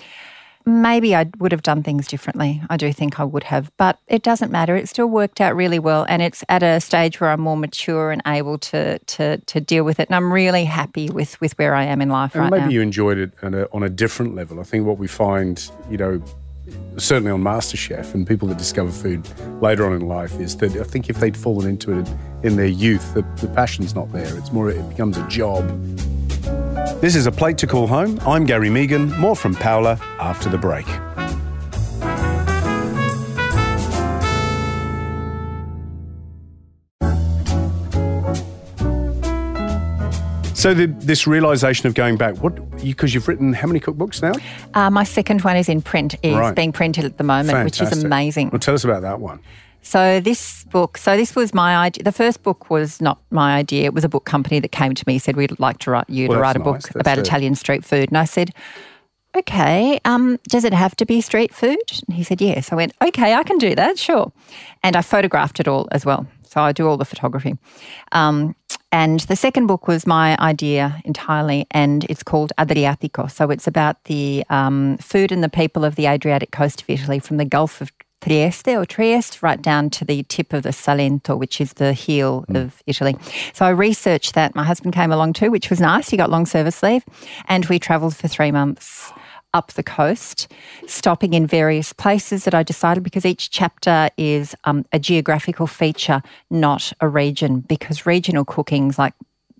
maybe 0.65 1.15
I 1.15 1.29
would 1.37 1.51
have 1.51 1.61
done 1.63 1.83
things 1.83 2.07
differently. 2.07 2.61
I 2.69 2.77
do 2.77 2.91
think 2.91 3.19
I 3.19 3.23
would 3.23 3.43
have, 3.45 3.71
but 3.77 3.99
it 4.07 4.23
doesn't 4.23 4.51
matter. 4.51 4.75
It 4.75 4.89
still 4.89 5.07
worked 5.07 5.39
out 5.41 5.55
really 5.55 5.79
well, 5.79 6.05
and 6.09 6.21
it's 6.21 6.43
at 6.49 6.63
a 6.63 6.79
stage 6.81 7.19
where 7.19 7.29
I'm 7.29 7.41
more 7.41 7.57
mature 7.57 8.11
and 8.11 8.21
able 8.25 8.57
to 8.59 8.99
to 8.99 9.37
to 9.37 9.61
deal 9.61 9.83
with 9.83 9.99
it. 9.99 10.09
And 10.09 10.15
I'm 10.15 10.31
really 10.31 10.65
happy 10.65 11.09
with 11.09 11.39
with 11.41 11.57
where 11.57 11.75
I 11.75 11.83
am 11.83 12.01
in 12.01 12.09
life 12.09 12.33
And 12.35 12.43
right 12.43 12.51
maybe 12.51 12.63
now. 12.65 12.69
you 12.69 12.81
enjoyed 12.81 13.17
it 13.17 13.31
on 13.43 13.53
a, 13.53 13.67
on 13.71 13.83
a 13.83 13.89
different 13.89 14.35
level. 14.35 14.59
I 14.59 14.63
think 14.63 14.85
what 14.85 14.97
we 14.97 15.07
find, 15.07 15.69
you 15.89 15.97
know, 15.97 16.21
certainly 16.97 17.31
on 17.31 17.43
MasterChef 17.43 18.13
and 18.13 18.25
people 18.27 18.47
that 18.47 18.57
discover 18.57 18.91
food 18.91 19.27
later 19.61 19.85
on 19.85 19.93
in 19.93 20.07
life 20.07 20.39
is 20.39 20.57
that 20.57 20.75
I 20.75 20.83
think 20.83 21.09
if 21.09 21.19
they'd 21.19 21.37
fallen 21.37 21.69
into 21.69 21.99
it 21.99 22.09
in 22.43 22.55
their 22.55 22.65
youth, 22.65 23.13
the, 23.13 23.21
the 23.41 23.47
passion's 23.49 23.93
not 23.93 24.11
there. 24.11 24.35
It's 24.37 24.51
more, 24.51 24.69
it 24.71 24.89
becomes 24.89 25.17
a 25.17 25.27
job. 25.27 25.63
This 26.93 27.15
is 27.15 27.25
A 27.27 27.31
Plate 27.31 27.57
to 27.59 27.67
Call 27.67 27.87
Home. 27.87 28.19
I'm 28.25 28.45
Gary 28.45 28.69
Mehigan. 28.69 29.17
More 29.17 29.35
from 29.35 29.55
Paola 29.55 29.99
after 30.19 30.49
the 30.49 30.57
break. 30.57 30.85
So 40.53 40.73
the, 40.73 40.87
this 40.87 41.27
realization 41.27 41.85
of 41.85 41.93
going 41.93 42.17
back, 42.17 42.37
what 42.37 42.55
because 42.81 43.13
you've 43.13 43.27
written 43.27 43.53
how 43.53 43.67
many 43.67 43.79
cookbooks 43.79 44.21
now? 44.21 44.31
Uh, 44.73 44.89
my 44.89 45.03
second 45.03 45.41
one 45.41 45.57
is 45.57 45.69
in 45.69 45.81
print, 45.81 46.15
is 46.23 46.35
Right. 46.35 46.55
being 46.55 46.71
printed 46.71 47.05
at 47.05 47.17
the 47.17 47.23
moment, 47.23 47.65
which 47.65 47.81
is 47.81 48.03
amazing. 48.03 48.49
Well, 48.49 48.59
tell 48.59 48.73
us 48.73 48.83
about 48.83 49.01
that 49.03 49.19
one. 49.19 49.39
So 49.85 50.19
this 50.19 50.63
book, 50.65 50.97
so 50.97 51.15
this 51.15 51.35
was 51.35 51.53
my 51.53 51.77
idea. 51.77 52.03
The 52.03 52.11
first 52.11 52.41
book 52.41 52.71
was 52.71 52.99
not 52.99 53.19
my 53.29 53.55
idea. 53.55 53.85
It 53.85 53.93
was 53.93 54.03
a 54.03 54.09
book 54.09 54.25
company 54.25 54.59
that 54.59 54.71
came 54.71 54.95
to 54.95 55.03
me 55.05 55.19
said 55.19 55.35
we'd 55.35 55.59
like 55.59 55.77
to 55.79 55.91
write 55.91 56.09
you 56.09 56.27
Well, 56.27 56.37
to 56.37 56.41
write 56.41 56.55
a 56.55 56.59
book. 56.59 56.81
That's 56.81 56.95
about 56.95 57.19
Italian 57.19 57.53
street 57.53 57.85
food, 57.85 58.09
and 58.09 58.17
I 58.17 58.25
said. 58.25 58.51
Okay, 59.37 59.99
um, 60.05 60.39
does 60.47 60.63
it 60.63 60.71
have 60.71 60.95
to 60.95 61.05
be 61.05 61.19
street 61.19 61.53
food? 61.53 61.77
And 62.07 62.15
he 62.15 62.23
said, 62.23 62.39
yes. 62.39 62.71
I 62.71 62.75
went, 62.75 62.93
okay, 63.01 63.33
I 63.33 63.43
can 63.43 63.57
do 63.57 63.75
that, 63.75 63.99
sure. 63.99 64.31
And 64.81 64.95
I 64.95 65.01
photographed 65.01 65.59
it 65.59 65.67
all 65.67 65.89
as 65.91 66.05
well. 66.05 66.25
So 66.45 66.61
I 66.61 66.71
do 66.71 66.87
all 66.87 66.95
the 66.95 67.03
photography. 67.03 67.57
Um, 68.13 68.55
and 68.93 69.19
the 69.19 69.35
second 69.35 69.67
book 69.67 69.89
was 69.89 70.07
my 70.07 70.37
idea 70.39 71.01
entirely, 71.03 71.67
and 71.71 72.05
it's 72.05 72.23
called 72.23 72.53
Adriatico. 72.57 73.29
So 73.29 73.49
it's 73.49 73.67
about 73.67 74.01
the 74.05 74.45
um, 74.49 74.97
food 74.99 75.33
and 75.33 75.43
the 75.43 75.49
people 75.49 75.83
of 75.83 75.95
the 75.95 76.05
Adriatic 76.05 76.51
coast 76.51 76.81
of 76.81 76.89
Italy 76.89 77.19
from 77.19 77.35
the 77.35 77.43
Gulf 77.43 77.81
of 77.81 77.91
Trieste 78.25 78.69
or 78.69 78.87
Trieste 78.87 79.43
right 79.43 79.61
down 79.61 79.91
to 79.91 80.03
the 80.03 80.23
tip 80.23 80.51
of 80.51 80.63
the 80.63 80.69
Salento, 80.69 81.37
which 81.37 81.61
is 81.61 81.73
the 81.73 81.93
heel 81.93 82.43
of 82.49 82.81
Italy. 82.87 83.15
So 83.53 83.65
I 83.65 83.69
researched 83.69 84.33
that. 84.33 84.55
My 84.55 84.63
husband 84.63 84.95
came 84.95 85.11
along 85.11 85.33
too, 85.33 85.51
which 85.51 85.69
was 85.69 85.79
nice. 85.79 86.09
He 86.09 86.17
got 86.17 86.31
long 86.31 86.47
service 86.47 86.81
leave, 86.81 87.03
and 87.47 87.67
we 87.67 87.77
travelled 87.77 88.15
for 88.15 88.27
three 88.27 88.51
months 88.51 89.13
up 89.53 89.73
the 89.73 89.83
coast, 89.83 90.51
stopping 90.87 91.35
in 91.35 91.45
various 91.45 91.93
places 91.93 92.45
that 92.45 92.55
I 92.55 92.63
decided 92.63 93.03
because 93.03 93.25
each 93.27 93.51
chapter 93.51 94.09
is 94.17 94.55
um, 94.63 94.85
a 94.91 94.97
geographical 94.97 95.67
feature, 95.67 96.23
not 96.49 96.91
a 97.01 97.07
region, 97.07 97.59
because 97.59 98.07
regional 98.07 98.43
cookings 98.43 98.97
like 98.97 99.13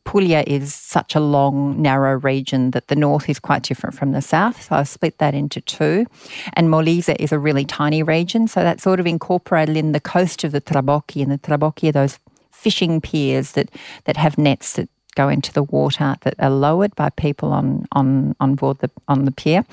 Puglia 0.05 0.43
is 0.47 0.73
such 0.73 1.15
a 1.15 1.19
long, 1.19 1.81
narrow 1.81 2.17
region 2.19 2.71
that 2.71 2.87
the 2.87 2.95
north 2.95 3.27
is 3.27 3.39
quite 3.39 3.63
different 3.63 3.95
from 3.95 4.11
the 4.11 4.21
south. 4.21 4.61
So 4.63 4.75
I've 4.75 4.87
split 4.87 5.17
that 5.17 5.33
into 5.33 5.59
two. 5.61 6.05
And 6.53 6.69
Molise 6.69 7.15
is 7.19 7.31
a 7.31 7.39
really 7.39 7.65
tiny 7.65 8.03
region. 8.03 8.47
So 8.47 8.61
that's 8.61 8.83
sort 8.83 8.99
of 8.99 9.07
incorporated 9.07 9.75
in 9.75 9.91
the 9.91 9.99
coast 9.99 10.43
of 10.43 10.51
the 10.51 10.61
Trabocchi. 10.61 11.21
And 11.21 11.31
the 11.31 11.39
Trabocchi 11.39 11.89
are 11.89 11.91
those 11.91 12.19
fishing 12.51 13.01
piers 13.01 13.53
that, 13.53 13.69
that 14.05 14.15
have 14.15 14.37
nets 14.37 14.73
that 14.73 14.89
go 15.15 15.29
into 15.29 15.51
the 15.53 15.63
water 15.63 16.15
that 16.21 16.35
are 16.39 16.49
lowered 16.49 16.93
by 16.95 17.09
people 17.09 17.51
on 17.53 17.87
on 17.93 18.35
on 18.39 18.53
board 18.55 18.77
the 18.79 18.91
on 19.07 19.25
the 19.25 19.31
pier. 19.31 19.65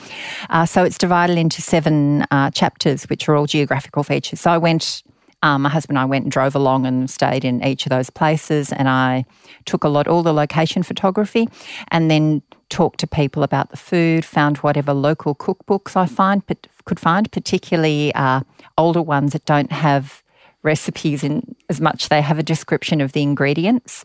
Uh, 0.49 0.65
so 0.65 0.85
it's 0.85 0.97
divided 0.97 1.37
into 1.37 1.61
seven 1.61 2.23
uh, 2.31 2.51
chapters, 2.51 3.05
which 3.05 3.29
are 3.29 3.35
all 3.37 3.47
geographical 3.47 4.03
features. 4.03 4.41
So 4.41 4.51
I 4.51 4.59
went. 4.59 5.03
Um, 5.43 5.63
my 5.63 5.69
husband 5.69 5.99
and 5.99 6.03
I 6.03 6.07
went 6.07 6.25
and 6.25 6.33
drove 6.33 6.55
along 6.55 6.87
and 6.87 7.11
stayed 7.11 7.45
in 7.45 7.65
each 7.65 7.85
of 7.87 7.91
those 7.91 8.11
places, 8.11 8.73
and 8.73 8.89
I 8.89 9.25
took 9.65 9.85
a 9.85 9.89
lot, 9.89 10.07
all 10.07 10.23
the 10.23 10.33
location 10.33 10.83
photography, 10.83 11.49
and 11.89 12.11
then 12.11 12.43
talked 12.69 13.01
to 13.01 13.07
people 13.07 13.43
about 13.43 13.71
the 13.71 13.77
food. 13.77 14.25
Found 14.25 14.59
whatever 14.59 14.93
local 14.93 15.35
cookbooks 15.35 15.97
I 15.97 16.07
find 16.07 16.43
could 16.85 17.01
find, 17.01 17.31
particularly 17.31 18.15
uh, 18.15 18.41
older 18.79 19.03
ones 19.03 19.33
that 19.33 19.45
don't 19.45 19.73
have 19.73 20.22
recipes 20.63 21.25
in 21.25 21.55
as 21.69 21.81
much 21.81 22.09
they 22.09 22.21
have 22.21 22.39
a 22.39 22.43
description 22.43 23.01
of 23.01 23.13
the 23.13 23.23
ingredients 23.23 24.05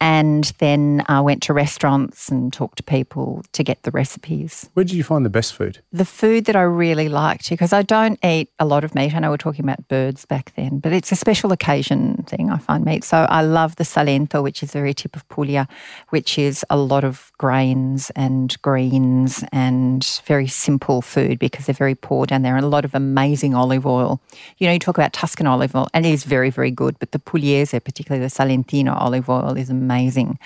and 0.00 0.52
then 0.58 1.04
I 1.06 1.20
went 1.20 1.42
to 1.44 1.52
restaurants 1.52 2.28
and 2.28 2.52
talked 2.52 2.78
to 2.78 2.82
people 2.82 3.44
to 3.52 3.62
get 3.62 3.82
the 3.82 3.90
recipes. 3.90 4.68
Where 4.74 4.84
did 4.84 4.94
you 4.94 5.04
find 5.04 5.24
the 5.24 5.30
best 5.30 5.54
food? 5.54 5.80
The 5.92 6.04
food 6.04 6.46
that 6.46 6.56
I 6.56 6.62
really 6.62 7.08
liked, 7.08 7.50
because 7.50 7.72
I 7.72 7.82
don't 7.82 8.18
eat 8.24 8.50
a 8.58 8.64
lot 8.64 8.84
of 8.84 8.94
meat. 8.94 9.14
I 9.14 9.18
know 9.18 9.30
we're 9.30 9.36
talking 9.36 9.64
about 9.64 9.86
birds 9.88 10.24
back 10.24 10.52
then, 10.56 10.78
but 10.78 10.92
it's 10.92 11.12
a 11.12 11.16
special 11.16 11.52
occasion 11.52 12.24
thing, 12.26 12.50
I 12.50 12.58
find 12.58 12.84
meat. 12.84 13.04
So 13.04 13.26
I 13.28 13.42
love 13.42 13.76
the 13.76 13.84
Salento, 13.84 14.42
which 14.42 14.62
is 14.62 14.72
the 14.72 14.78
very 14.78 14.94
tip 14.94 15.14
of 15.14 15.28
Puglia, 15.28 15.68
which 16.08 16.38
is 16.38 16.64
a 16.70 16.76
lot 16.76 17.04
of 17.04 17.30
grains 17.38 18.10
and 18.16 18.60
greens 18.62 19.44
and 19.52 20.04
very 20.24 20.48
simple 20.48 21.02
food 21.02 21.38
because 21.38 21.66
they're 21.66 21.74
very 21.74 21.94
poor 21.94 22.26
down 22.26 22.42
there 22.42 22.56
and 22.56 22.64
a 22.64 22.68
lot 22.68 22.84
of 22.84 22.94
amazing 22.94 23.54
olive 23.54 23.86
oil. 23.86 24.20
You 24.58 24.66
know, 24.66 24.72
you 24.72 24.78
talk 24.78 24.98
about 24.98 25.12
Tuscan 25.12 25.46
olive 25.46 25.74
oil 25.74 25.81
and 25.92 26.06
it 26.06 26.12
is 26.12 26.24
very, 26.24 26.50
very 26.50 26.70
good, 26.70 26.98
but 26.98 27.12
the 27.12 27.18
Pugliese, 27.18 27.82
particularly 27.82 28.24
the 28.24 28.30
Salentino 28.30 28.94
olive 28.94 29.28
oil, 29.28 29.56
is 29.56 29.70
amazing 29.70 29.92
amazing. 29.92 30.38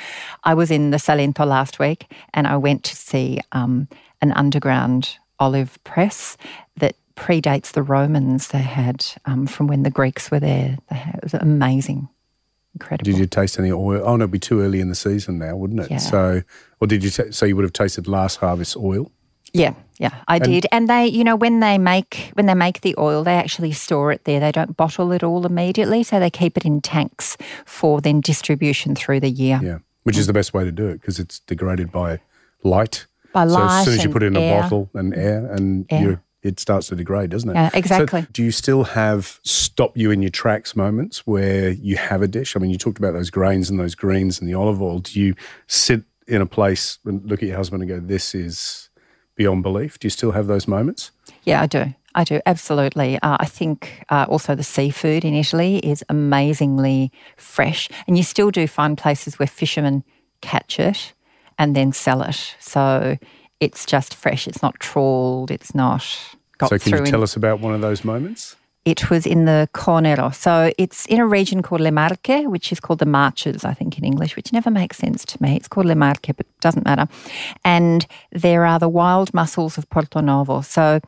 I 0.45 0.55
was 0.55 0.71
in 0.71 0.91
the 0.91 0.97
Salento 0.97 1.47
last 1.47 1.79
week 1.79 2.07
and 2.35 2.47
I 2.47 2.57
went 2.57 2.85
to 2.85 2.97
see 2.97 3.41
um, 3.53 3.89
an 4.21 4.33
underground 4.33 5.19
olive 5.39 5.79
press 5.85 6.37
that 6.77 6.95
predates 7.17 7.73
the 7.73 7.83
Romans 7.83 8.49
they 8.49 8.59
had 8.59 9.05
um, 9.25 9.47
from 9.47 9.67
when 9.67 9.83
the 9.83 9.91
Greeks 9.91 10.31
were 10.31 10.41
there. 10.41 10.79
Had, 10.89 11.17
it 11.17 11.23
was 11.23 11.35
amazing. 11.35 12.09
Incredible. 12.75 13.11
Did 13.11 13.19
you 13.19 13.27
taste 13.27 13.59
any 13.59 13.73
oil? 13.73 14.03
Oh, 14.05 14.17
no, 14.17 14.25
it'd 14.25 14.33
be 14.33 14.39
too 14.39 14.61
early 14.61 14.81
in 14.81 14.91
the 14.91 14.95
season 14.95 15.39
now, 15.39 15.57
wouldn't 15.57 15.81
it? 15.81 15.91
Yeah. 15.91 15.97
So, 15.97 16.43
or 16.79 16.87
did 16.87 17.03
you? 17.03 17.09
T- 17.09 17.33
so 17.33 17.47
you 17.47 17.57
would 17.57 17.63
have 17.65 17.73
tasted 17.73 18.07
last 18.07 18.37
harvest 18.37 18.77
oil. 18.77 19.11
Yeah, 19.53 19.75
yeah, 19.99 20.23
I 20.29 20.37
and 20.37 20.45
did. 20.45 20.67
And 20.71 20.89
they, 20.89 21.07
you 21.07 21.25
know, 21.25 21.37
when 21.37 21.61
they 21.61 21.79
make 21.79 22.31
when 22.35 22.47
they 22.47 22.55
make 22.55 22.83
the 22.83 22.95
oil, 22.99 23.25
they 23.25 23.35
actually 23.35 23.73
store 23.73 24.13
it 24.13 24.25
there. 24.25 24.41
They 24.41 24.53
don't 24.53 24.77
bottle 24.77 25.13
it 25.13 25.23
all 25.23 25.47
immediately, 25.47 26.03
so 26.03 26.21
they 26.21 26.31
keep 26.31 26.57
it 26.57 26.65
in 26.65 26.81
tanks 26.81 27.37
for 27.65 28.01
then 28.01 28.21
distribution 28.21 28.95
through 28.95 29.21
the 29.21 29.31
year. 29.31 29.61
Yeah, 29.63 29.79
which 30.03 30.19
is 30.19 30.27
the 30.27 30.33
best 30.33 30.53
way 30.53 30.65
to 30.65 30.73
do 30.73 30.89
it 30.89 31.01
because 31.01 31.19
it's 31.19 31.41
degraded 31.41 31.91
by 31.91 32.21
light. 32.63 33.07
By 33.33 33.45
light. 33.45 33.69
So 33.69 33.79
as 33.79 33.85
soon 33.85 33.95
as 33.95 34.05
you 34.05 34.11
put 34.11 34.23
it 34.23 34.27
in 34.27 34.37
air. 34.37 34.59
a 34.59 34.63
bottle 34.63 34.91
and 34.95 35.15
air, 35.15 35.47
and 35.47 35.87
air. 35.89 36.23
it 36.43 36.61
starts 36.61 36.89
to 36.89 36.97
degrade, 36.97 37.31
doesn't 37.31 37.49
it? 37.49 37.55
Yeah, 37.55 37.71
exactly. 37.73 38.23
So 38.23 38.29
do 38.33 38.43
you 38.43 38.51
still 38.51 38.85
have 38.85 39.41
stop 39.43 39.97
you 39.97 40.11
in 40.11 40.21
your 40.23 40.31
tracks 40.31 40.77
moments 40.77 41.27
where 41.27 41.71
you 41.71 41.97
have 41.97 42.21
a 42.21 42.29
dish? 42.29 42.57
I 42.57 42.59
mean, 42.59 42.71
you 42.71 42.79
talked 42.79 42.99
about 42.99 43.15
those 43.15 43.31
grains 43.31 43.71
and 43.71 43.81
those 43.81 43.95
greens 43.95 44.41
and 44.41 44.49
the 44.49 44.55
olive 44.55 44.83
oil. 44.83 44.99
Do 44.99 45.19
you 45.19 45.35
sit 45.67 46.03
in 46.27 46.43
a 46.43 46.47
place 46.47 46.99
and 47.05 47.25
look 47.25 47.43
at 47.43 47.49
your 47.49 47.57
husband 47.57 47.83
and 47.83 47.89
go, 47.89 48.01
"This 48.01 48.35
is"? 48.35 48.91
Beyond 49.37 49.63
belief. 49.63 49.99
Do 49.99 50.07
you 50.07 50.11
still 50.11 50.33
have 50.33 50.47
those 50.49 50.67
moments? 50.67 51.13
Yeah, 51.45 51.63
I 51.63 51.67
do. 51.67 51.95
I 52.15 52.25
do, 52.25 52.41
absolutely. 52.47 53.17
Uh, 53.21 53.37
I 53.41 53.45
think 53.45 54.03
uh, 54.09 54.25
also 54.29 54.55
the 54.55 54.63
seafood 54.65 55.23
in 55.25 55.35
Italy 55.35 55.79
is 55.79 56.03
amazingly 56.09 57.13
fresh. 57.37 57.91
And 58.09 58.17
you 58.17 58.23
still 58.23 58.51
do 58.51 58.67
find 58.67 58.97
places 58.97 59.39
where 59.39 59.47
fishermen 59.47 60.03
catch 60.41 60.81
it 60.81 61.13
and 61.59 61.77
then 61.77 61.93
sell 61.93 62.23
it. 62.23 62.57
So 62.59 63.19
it's 63.61 63.85
just 63.85 64.15
fresh. 64.15 64.49
It's 64.49 64.63
not 64.63 64.81
trawled. 64.81 65.51
It's 65.51 65.75
not 65.75 66.05
got 66.57 66.71
So, 66.71 66.79
can 66.79 66.93
you 66.93 67.05
tell 67.05 67.21
in- 67.21 67.25
us 67.25 67.37
about 67.37 67.61
one 67.61 67.75
of 67.75 67.83
those 67.83 68.03
moments? 68.05 68.57
It 68.87 69.11
was 69.11 69.27
in 69.27 69.47
the 69.47 69.69
Conero. 69.75 70.33
So 70.33 70.73
it's 70.79 71.07
in 71.07 71.19
a 71.19 71.27
region 71.27 71.61
called 71.61 71.81
Le 71.81 71.91
Marche, 71.91 72.47
which 72.47 72.71
is 72.71 72.79
called 72.79 73.01
the 73.01 73.05
Marches, 73.07 73.65
I 73.65 73.75
think, 73.75 73.99
in 73.99 74.05
English, 74.05 74.37
which 74.37 74.53
never 74.53 74.71
makes 74.71 74.97
sense 74.97 75.25
to 75.25 75.43
me. 75.43 75.57
It's 75.57 75.67
called 75.67 75.87
Le 75.87 75.97
Marche, 75.97 76.29
but 76.29 76.47
it 76.47 76.61
doesn't 76.61 76.85
matter. 76.85 77.09
And 77.65 78.07
there 78.31 78.65
are 78.65 78.79
the 78.79 78.89
wild 78.89 79.35
mussels 79.35 79.77
of 79.77 79.91
Portonovo. 79.91 80.65
So 80.65 81.01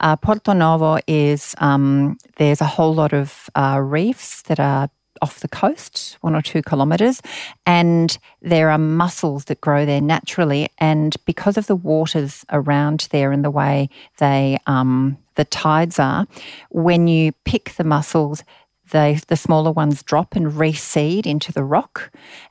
uh, 0.00 0.16
Portonovo 0.16 0.98
is, 1.06 1.54
um, 1.58 2.16
there's 2.38 2.62
a 2.62 2.64
whole 2.64 2.94
lot 2.94 3.12
of 3.12 3.50
uh, 3.54 3.80
reefs 3.84 4.40
that 4.42 4.58
are 4.58 4.88
off 5.20 5.40
the 5.40 5.48
coast, 5.48 6.16
one 6.22 6.34
or 6.34 6.42
two 6.42 6.62
kilometres, 6.62 7.20
and 7.66 8.18
there 8.40 8.70
are 8.70 8.78
mussels 8.78 9.46
that 9.46 9.60
grow 9.60 9.84
there 9.84 10.00
naturally. 10.00 10.70
And 10.78 11.14
because 11.26 11.58
of 11.58 11.66
the 11.66 11.76
waters 11.76 12.46
around 12.50 13.08
there 13.10 13.30
and 13.30 13.44
the 13.44 13.50
way 13.50 13.90
they 14.18 14.58
um, 14.66 15.18
the 15.36 15.44
tides 15.44 15.98
are, 15.98 16.26
when 16.70 17.06
you 17.06 17.32
pick 17.44 17.74
the 17.76 17.84
mussels, 17.84 18.42
they, 18.90 19.18
the 19.28 19.36
smaller 19.36 19.72
ones 19.72 20.02
drop 20.02 20.36
and 20.36 20.52
reseed 20.52 21.26
into 21.26 21.52
the 21.52 21.64
rock, 21.64 22.10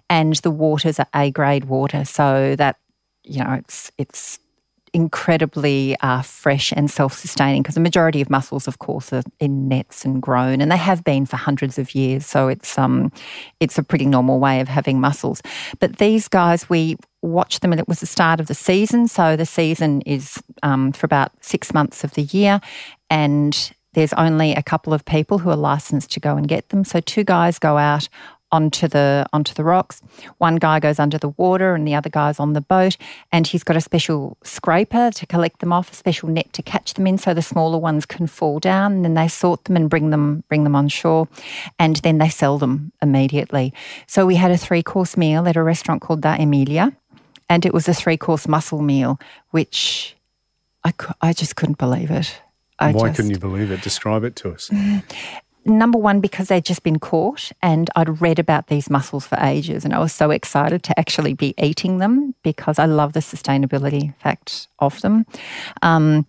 and 0.09 0.35
the 0.37 0.51
waters 0.51 0.99
are 0.99 1.07
A 1.13 1.31
grade 1.31 1.65
water, 1.65 2.05
so 2.05 2.55
that 2.57 2.77
you 3.23 3.43
know 3.43 3.53
it's 3.53 3.91
it's 3.97 4.39
incredibly 4.93 5.97
uh, 5.99 6.21
fresh 6.21 6.71
and 6.71 6.89
self-sustaining 6.89 7.61
because 7.61 7.75
the 7.75 7.81
majority 7.81 8.21
of 8.21 8.29
mussels, 8.29 8.65
of 8.65 8.79
course, 8.79 9.11
are 9.11 9.23
in 9.41 9.67
nets 9.67 10.05
and 10.05 10.21
grown, 10.21 10.61
and 10.61 10.71
they 10.71 10.77
have 10.77 11.03
been 11.03 11.25
for 11.25 11.35
hundreds 11.35 11.77
of 11.77 11.93
years. 11.93 12.25
So 12.25 12.47
it's 12.47 12.77
um, 12.77 13.11
it's 13.59 13.77
a 13.77 13.83
pretty 13.83 14.05
normal 14.05 14.39
way 14.39 14.61
of 14.61 14.67
having 14.67 14.99
mussels. 15.01 15.41
But 15.79 15.97
these 15.97 16.27
guys, 16.27 16.69
we 16.69 16.97
watched 17.25 17.61
them, 17.61 17.71
and 17.71 17.79
it 17.79 17.87
was 17.87 17.99
the 17.99 18.05
start 18.05 18.39
of 18.39 18.47
the 18.47 18.55
season. 18.55 19.07
So 19.07 19.35
the 19.35 19.45
season 19.45 20.01
is 20.01 20.41
um, 20.63 20.91
for 20.91 21.05
about 21.05 21.31
six 21.41 21.73
months 21.73 22.03
of 22.03 22.13
the 22.13 22.23
year, 22.23 22.61
and 23.09 23.73
there's 23.93 24.13
only 24.13 24.53
a 24.53 24.61
couple 24.61 24.93
of 24.93 25.05
people 25.05 25.39
who 25.39 25.49
are 25.49 25.55
licensed 25.55 26.11
to 26.11 26.19
go 26.19 26.35
and 26.35 26.47
get 26.47 26.69
them. 26.69 26.83
So 26.83 26.99
two 26.99 27.23
guys 27.23 27.57
go 27.57 27.77
out 27.77 28.09
onto 28.51 28.87
the 28.87 29.25
onto 29.33 29.53
the 29.53 29.63
rocks. 29.63 30.01
One 30.37 30.55
guy 30.55 30.79
goes 30.79 30.99
under 30.99 31.17
the 31.17 31.29
water 31.29 31.75
and 31.75 31.87
the 31.87 31.95
other 31.95 32.09
guy's 32.09 32.39
on 32.39 32.53
the 32.53 32.61
boat 32.61 32.95
and 33.31 33.45
he's 33.45 33.63
got 33.63 33.75
a 33.75 33.81
special 33.81 34.37
scraper 34.43 35.11
to 35.11 35.25
collect 35.25 35.59
them 35.59 35.73
off, 35.73 35.91
a 35.91 35.95
special 35.95 36.29
net 36.29 36.53
to 36.53 36.61
catch 36.61 36.93
them 36.93 37.07
in 37.07 37.17
so 37.17 37.33
the 37.33 37.41
smaller 37.41 37.77
ones 37.77 38.05
can 38.05 38.27
fall 38.27 38.59
down 38.59 38.93
and 38.93 39.05
then 39.05 39.13
they 39.15 39.27
sort 39.27 39.65
them 39.65 39.75
and 39.75 39.89
bring 39.89 40.09
them 40.09 40.43
bring 40.47 40.63
them 40.63 40.75
on 40.75 40.87
shore 40.87 41.27
and 41.79 41.97
then 41.97 42.17
they 42.17 42.29
sell 42.29 42.57
them 42.57 42.91
immediately. 43.01 43.73
So 44.07 44.25
we 44.25 44.35
had 44.35 44.51
a 44.51 44.57
three-course 44.57 45.17
meal 45.17 45.47
at 45.47 45.57
a 45.57 45.63
restaurant 45.63 46.01
called 46.01 46.21
Da 46.21 46.35
Emilia 46.35 46.95
and 47.49 47.65
it 47.65 47.73
was 47.73 47.87
a 47.87 47.93
three-course 47.93 48.47
mussel 48.47 48.81
meal 48.81 49.19
which 49.51 50.15
I, 50.83 50.93
I 51.21 51.33
just 51.33 51.55
couldn't 51.55 51.77
believe 51.77 52.11
it. 52.11 52.39
I 52.77 52.91
Why 52.91 53.07
just, 53.07 53.15
couldn't 53.15 53.31
you 53.31 53.39
believe 53.39 53.71
it? 53.71 53.81
Describe 53.81 54.23
it 54.23 54.35
to 54.37 54.51
us. 54.51 54.69
number 55.65 55.97
one 55.97 56.21
because 56.21 56.47
they'd 56.47 56.63
just 56.63 56.83
been 56.83 56.99
caught 56.99 57.51
and 57.61 57.89
I'd 57.95 58.21
read 58.21 58.37
about 58.37 58.67
these 58.67 58.89
mussels 58.89 59.25
for 59.25 59.37
ages 59.41 59.83
and 59.83 59.93
I 59.93 59.99
was 59.99 60.13
so 60.13 60.29
excited 60.29 60.83
to 60.83 60.99
actually 60.99 61.33
be 61.33 61.55
eating 61.57 61.97
them 61.97 62.35
because 62.43 62.77
I 62.77 62.85
love 62.85 63.13
the 63.13 63.19
sustainability 63.19 64.15
fact 64.19 64.67
of 64.79 65.01
them. 65.01 65.25
Um, 65.81 66.27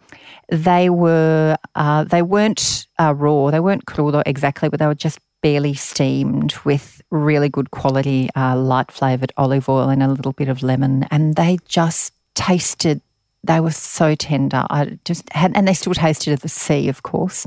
they 0.48 0.88
were 0.88 1.56
uh, 1.74 2.04
they 2.04 2.22
weren't 2.22 2.86
uh, 2.98 3.14
raw, 3.14 3.50
they 3.50 3.60
weren't 3.60 3.84
crudo 3.84 4.22
exactly, 4.24 4.68
but 4.68 4.78
they 4.80 4.86
were 4.86 4.94
just 4.94 5.18
barely 5.42 5.74
steamed 5.74 6.54
with 6.64 7.02
really 7.10 7.48
good 7.48 7.70
quality 7.70 8.28
uh, 8.34 8.56
light 8.56 8.90
flavored 8.90 9.32
olive 9.36 9.68
oil 9.68 9.88
and 9.88 10.02
a 10.02 10.08
little 10.08 10.32
bit 10.32 10.48
of 10.48 10.62
lemon, 10.62 11.06
and 11.10 11.36
they 11.36 11.58
just 11.66 12.12
tasted 12.34 13.00
they 13.46 13.60
were 13.60 13.70
so 13.70 14.14
tender. 14.14 14.66
I 14.70 14.98
just 15.04 15.30
had, 15.32 15.52
and 15.56 15.66
they 15.66 15.74
still 15.74 15.94
tasted 15.94 16.32
of 16.32 16.40
the 16.40 16.48
sea, 16.48 16.88
of 16.88 17.02
course. 17.02 17.46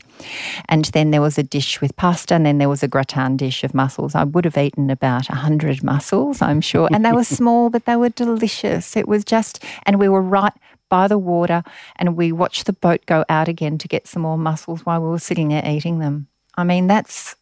And 0.68 0.86
then 0.86 1.12
there 1.12 1.22
was 1.22 1.38
a 1.38 1.44
dish 1.44 1.82
with 1.82 1.96
pasta, 1.96 2.34
and 2.34 2.46
then 2.46 2.58
there 2.58 2.70
was 2.70 2.84
a 2.84 2.88
gratin 2.88 3.38
dish 3.38 3.64
of 3.64 3.74
mussels. 3.74 4.16
I 4.16 4.24
would 4.24 4.46
have 4.46 4.58
eaten 4.58 4.90
about 4.90 5.30
a 5.30 5.36
hundred 5.36 5.84
mussels, 5.84 6.42
I'm 6.42 6.62
sure, 6.62 6.90
and 6.92 7.06
they 7.06 7.12
were 7.12 7.24
small, 7.40 7.70
but 7.70 7.86
they 7.86 7.96
were 7.96 8.10
delicious. 8.10 8.96
It 8.96 9.08
was 9.08 9.24
just, 9.24 9.64
and 9.84 10.00
we 10.00 10.10
were 10.10 10.22
right 10.22 10.54
by 10.90 11.08
the 11.08 11.18
water, 11.18 11.64
and 11.98 12.16
we 12.16 12.32
watched 12.32 12.66
the 12.66 12.74
boat 12.74 13.06
go 13.06 13.26
out 13.30 13.48
again 13.48 13.78
to 13.80 13.88
get 13.88 14.08
some 14.08 14.24
more 14.24 14.38
mussels 14.38 14.86
while 14.86 15.02
we 15.02 15.10
were 15.10 15.20
sitting 15.20 15.50
there 15.50 15.64
eating 15.66 16.00
them. 16.00 16.28
I 16.56 16.64
mean, 16.64 16.88
that's, 16.88 17.36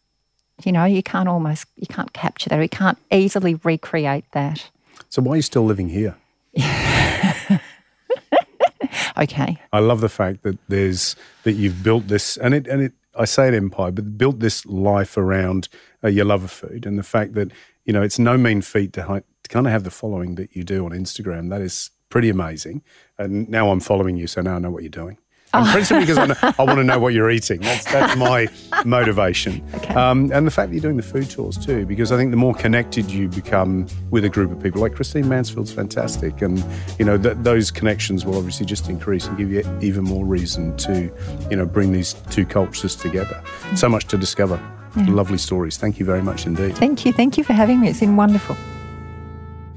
you 0.64 0.72
know, 0.72 0.84
you 0.84 1.02
can't 1.02 1.28
almost, 1.28 1.66
you 1.76 1.86
can't 1.86 2.12
capture 2.12 2.48
that. 2.50 2.60
You 2.60 2.68
can't 2.68 2.98
easily 3.10 3.54
recreate 3.64 4.24
that. 4.32 4.70
So 5.08 5.22
why 5.22 5.32
are 5.34 5.36
you 5.36 5.42
still 5.42 5.64
living 5.64 5.88
here? 5.88 6.16
Okay. 9.18 9.58
I 9.72 9.80
love 9.80 10.00
the 10.00 10.08
fact 10.08 10.42
that 10.44 10.58
there's 10.68 11.16
that 11.42 11.52
you've 11.52 11.82
built 11.82 12.06
this, 12.08 12.36
and 12.36 12.54
it 12.54 12.66
and 12.66 12.82
it. 12.82 12.92
I 13.16 13.24
say 13.24 13.48
it 13.48 13.54
empire, 13.54 13.90
but 13.90 14.16
built 14.16 14.38
this 14.38 14.64
life 14.64 15.16
around 15.16 15.68
uh, 16.04 16.08
your 16.08 16.24
love 16.24 16.44
of 16.44 16.52
food, 16.52 16.86
and 16.86 16.96
the 16.96 17.02
fact 17.02 17.34
that 17.34 17.50
you 17.84 17.92
know 17.92 18.02
it's 18.02 18.18
no 18.18 18.38
mean 18.38 18.62
feat 18.62 18.92
to, 18.92 19.02
hi- 19.02 19.22
to 19.42 19.48
kind 19.48 19.66
of 19.66 19.72
have 19.72 19.82
the 19.82 19.90
following 19.90 20.36
that 20.36 20.54
you 20.54 20.62
do 20.62 20.84
on 20.84 20.92
Instagram. 20.92 21.50
That 21.50 21.60
is 21.60 21.90
pretty 22.10 22.28
amazing. 22.28 22.82
And 23.18 23.48
now 23.48 23.70
I'm 23.70 23.80
following 23.80 24.16
you, 24.16 24.28
so 24.28 24.40
now 24.40 24.54
I 24.54 24.58
know 24.60 24.70
what 24.70 24.84
you're 24.84 24.90
doing. 24.90 25.18
And 25.54 25.66
principally 25.68 26.04
because 26.04 26.18
I, 26.18 26.26
know, 26.26 26.34
I 26.42 26.62
want 26.62 26.78
to 26.78 26.84
know 26.84 26.98
what 26.98 27.14
you're 27.14 27.30
eating. 27.30 27.60
That's, 27.60 27.84
that's 27.84 28.16
my 28.18 28.48
motivation. 28.84 29.64
Um, 29.96 30.30
and 30.32 30.46
the 30.46 30.50
fact 30.50 30.68
that 30.68 30.74
you're 30.74 30.82
doing 30.82 30.96
the 30.96 31.02
food 31.02 31.30
tours 31.30 31.56
too, 31.56 31.86
because 31.86 32.12
I 32.12 32.16
think 32.16 32.30
the 32.30 32.36
more 32.36 32.54
connected 32.54 33.10
you 33.10 33.28
become 33.28 33.86
with 34.10 34.24
a 34.24 34.28
group 34.28 34.50
of 34.50 34.62
people, 34.62 34.80
like 34.80 34.94
Christine 34.94 35.28
Manfield's 35.28 35.72
fantastic. 35.72 36.42
And, 36.42 36.62
you 36.98 37.04
know, 37.04 37.16
th- 37.16 37.36
those 37.40 37.70
connections 37.70 38.26
will 38.26 38.36
obviously 38.36 38.66
just 38.66 38.88
increase 38.88 39.26
and 39.26 39.38
give 39.38 39.50
you 39.50 39.62
even 39.80 40.04
more 40.04 40.24
reason 40.24 40.76
to, 40.78 41.10
you 41.50 41.56
know, 41.56 41.66
bring 41.66 41.92
these 41.92 42.14
two 42.30 42.44
cultures 42.44 42.94
together. 42.94 43.42
So 43.74 43.88
much 43.88 44.06
to 44.08 44.18
discover. 44.18 44.60
Lovely 45.06 45.38
stories. 45.38 45.76
Thank 45.76 45.98
you 46.00 46.06
very 46.06 46.22
much 46.22 46.46
indeed. 46.46 46.76
Thank 46.76 47.04
you. 47.04 47.12
Thank 47.12 47.38
you 47.38 47.44
for 47.44 47.52
having 47.52 47.80
me. 47.80 47.88
It's 47.88 48.00
been 48.00 48.16
wonderful. 48.16 48.56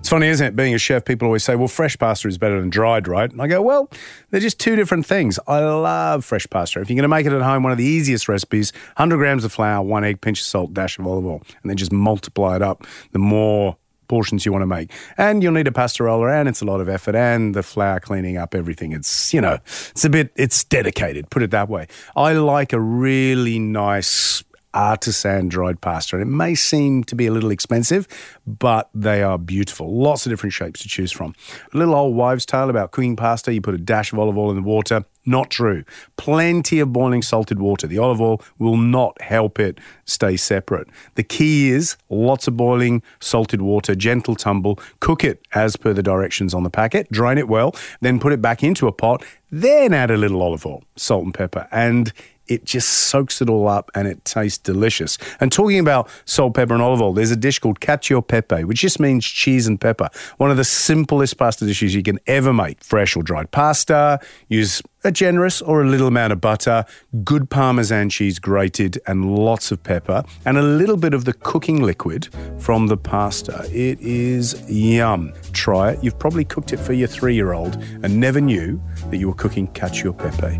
It's 0.01 0.09
funny, 0.09 0.29
isn't 0.29 0.47
it? 0.47 0.55
Being 0.55 0.73
a 0.73 0.79
chef, 0.79 1.05
people 1.05 1.27
always 1.27 1.43
say, 1.43 1.55
well, 1.55 1.67
fresh 1.67 1.95
pasta 1.95 2.27
is 2.27 2.39
better 2.39 2.59
than 2.59 2.71
dried, 2.71 3.07
right? 3.07 3.31
And 3.31 3.39
I 3.39 3.45
go, 3.45 3.61
well, 3.61 3.87
they're 4.31 4.41
just 4.41 4.59
two 4.59 4.75
different 4.75 5.05
things. 5.05 5.37
I 5.47 5.59
love 5.59 6.25
fresh 6.25 6.47
pasta. 6.49 6.81
If 6.81 6.89
you're 6.89 6.95
going 6.95 7.03
to 7.03 7.07
make 7.07 7.27
it 7.27 7.33
at 7.33 7.43
home, 7.43 7.61
one 7.61 7.71
of 7.71 7.77
the 7.77 7.85
easiest 7.85 8.27
recipes 8.27 8.73
100 8.95 9.17
grams 9.17 9.45
of 9.45 9.53
flour, 9.53 9.83
one 9.83 10.03
egg, 10.03 10.19
pinch 10.19 10.39
of 10.39 10.47
salt, 10.47 10.73
dash 10.73 10.97
of 10.97 11.05
olive 11.05 11.27
oil, 11.27 11.43
and 11.61 11.69
then 11.69 11.77
just 11.77 11.91
multiply 11.91 12.55
it 12.55 12.63
up. 12.63 12.83
The 13.11 13.19
more 13.19 13.77
portions 14.07 14.43
you 14.43 14.51
want 14.51 14.63
to 14.63 14.67
make. 14.67 14.91
And 15.19 15.43
you'll 15.43 15.53
need 15.53 15.67
a 15.67 15.71
pasta 15.71 16.03
roller 16.03 16.29
and 16.29 16.49
it's 16.49 16.61
a 16.61 16.65
lot 16.65 16.81
of 16.81 16.89
effort 16.89 17.15
and 17.15 17.53
the 17.53 17.61
flour 17.61 17.99
cleaning 17.99 18.37
up 18.37 18.55
everything. 18.55 18.93
It's, 18.93 19.35
you 19.35 19.39
know, 19.39 19.59
it's 19.91 20.03
a 20.03 20.09
bit, 20.09 20.31
it's 20.35 20.63
dedicated, 20.63 21.29
put 21.29 21.43
it 21.43 21.51
that 21.51 21.69
way. 21.69 21.87
I 22.15 22.33
like 22.33 22.73
a 22.73 22.79
really 22.79 23.59
nice 23.59 24.43
artisan 24.73 25.49
dried 25.49 25.81
pasta. 25.81 26.15
And 26.15 26.23
it 26.23 26.33
may 26.33 26.55
seem 26.55 27.03
to 27.05 27.15
be 27.15 27.27
a 27.27 27.31
little 27.31 27.51
expensive, 27.51 28.07
but 28.45 28.89
they 28.93 29.23
are 29.23 29.37
beautiful. 29.37 29.95
Lots 29.95 30.25
of 30.25 30.31
different 30.31 30.53
shapes 30.53 30.81
to 30.81 30.87
choose 30.87 31.11
from. 31.11 31.35
A 31.73 31.77
little 31.77 31.95
old 31.95 32.15
wives' 32.15 32.45
tale 32.45 32.69
about 32.69 32.91
cooking 32.91 33.15
pasta 33.15 33.53
you 33.53 33.61
put 33.61 33.75
a 33.75 33.79
dash 33.79 34.13
of 34.13 34.19
olive 34.19 34.37
oil 34.37 34.49
in 34.49 34.57
the 34.57 34.61
water. 34.61 35.05
Not 35.23 35.51
true. 35.51 35.83
Plenty 36.17 36.79
of 36.79 36.91
boiling 36.91 37.21
salted 37.21 37.59
water. 37.59 37.85
The 37.85 37.99
olive 37.99 38.19
oil 38.19 38.41
will 38.57 38.77
not 38.77 39.21
help 39.21 39.59
it 39.59 39.79
stay 40.05 40.35
separate. 40.35 40.87
The 41.13 41.23
key 41.23 41.69
is 41.69 41.95
lots 42.09 42.47
of 42.47 42.57
boiling 42.57 43.03
salted 43.19 43.61
water, 43.61 43.93
gentle 43.93 44.35
tumble. 44.35 44.79
Cook 44.99 45.23
it 45.23 45.45
as 45.53 45.75
per 45.75 45.93
the 45.93 46.01
directions 46.01 46.55
on 46.55 46.63
the 46.63 46.71
packet. 46.71 47.11
Drain 47.11 47.37
it 47.37 47.47
well, 47.47 47.75
then 48.01 48.19
put 48.19 48.33
it 48.33 48.41
back 48.41 48.63
into 48.63 48.87
a 48.87 48.91
pot. 48.91 49.23
Then 49.51 49.93
add 49.93 50.09
a 50.09 50.17
little 50.17 50.41
olive 50.41 50.65
oil, 50.65 50.83
salt 50.95 51.25
and 51.25 51.33
pepper, 51.33 51.67
and 51.71 52.11
it 52.51 52.65
just 52.65 52.89
soaks 52.89 53.41
it 53.41 53.49
all 53.49 53.69
up 53.69 53.89
and 53.95 54.09
it 54.09 54.25
tastes 54.25 54.57
delicious. 54.57 55.17
And 55.39 55.53
talking 55.53 55.79
about 55.79 56.09
salt, 56.25 56.53
pepper, 56.53 56.73
and 56.73 56.83
olive 56.83 57.01
oil, 57.01 57.13
there's 57.13 57.31
a 57.31 57.37
dish 57.37 57.59
called 57.59 57.79
cacio 57.79 58.21
pepe, 58.27 58.65
which 58.65 58.81
just 58.81 58.99
means 58.99 59.25
cheese 59.25 59.67
and 59.67 59.79
pepper. 59.79 60.09
One 60.35 60.51
of 60.51 60.57
the 60.57 60.65
simplest 60.65 61.37
pasta 61.37 61.65
dishes 61.65 61.95
you 61.95 62.03
can 62.03 62.19
ever 62.27 62.51
make. 62.51 62.83
Fresh 62.83 63.15
or 63.15 63.23
dried 63.23 63.51
pasta, 63.51 64.19
use 64.49 64.81
a 65.05 65.11
generous 65.13 65.61
or 65.61 65.81
a 65.81 65.87
little 65.87 66.07
amount 66.07 66.33
of 66.33 66.41
butter, 66.41 66.83
good 67.23 67.49
parmesan 67.49 68.09
cheese 68.09 68.37
grated, 68.37 68.99
and 69.07 69.33
lots 69.33 69.71
of 69.71 69.81
pepper, 69.81 70.23
and 70.45 70.57
a 70.57 70.61
little 70.61 70.97
bit 70.97 71.13
of 71.13 71.23
the 71.23 71.33
cooking 71.33 71.81
liquid 71.81 72.27
from 72.59 72.87
the 72.87 72.97
pasta. 72.97 73.65
It 73.71 73.97
is 74.01 74.61
yum. 74.69 75.33
Try 75.53 75.91
it. 75.91 76.03
You've 76.03 76.19
probably 76.19 76.43
cooked 76.43 76.73
it 76.73 76.77
for 76.77 76.91
your 76.91 77.07
three 77.07 77.33
year 77.33 77.53
old 77.53 77.75
and 78.03 78.19
never 78.19 78.41
knew 78.41 78.81
that 79.09 79.17
you 79.17 79.29
were 79.29 79.35
cooking 79.35 79.69
cacio 79.69 80.11
pepe. 80.11 80.59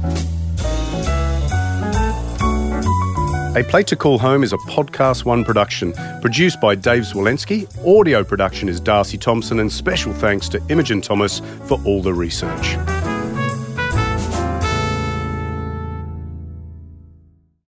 A 3.53 3.63
Plate 3.65 3.87
to 3.87 3.97
Call 3.97 4.17
Home 4.19 4.43
is 4.43 4.53
a 4.53 4.57
Podcast 4.59 5.25
One 5.25 5.43
production 5.43 5.91
produced 6.21 6.61
by 6.61 6.73
Dave 6.73 7.03
Zwolensky. 7.03 7.67
Audio 7.85 8.23
production 8.23 8.69
is 8.69 8.79
Darcy 8.79 9.17
Thompson, 9.17 9.59
and 9.59 9.69
special 9.69 10.13
thanks 10.13 10.47
to 10.47 10.63
Imogen 10.69 11.01
Thomas 11.01 11.41
for 11.65 11.77
all 11.83 12.01
the 12.01 12.13
research. 12.13 12.77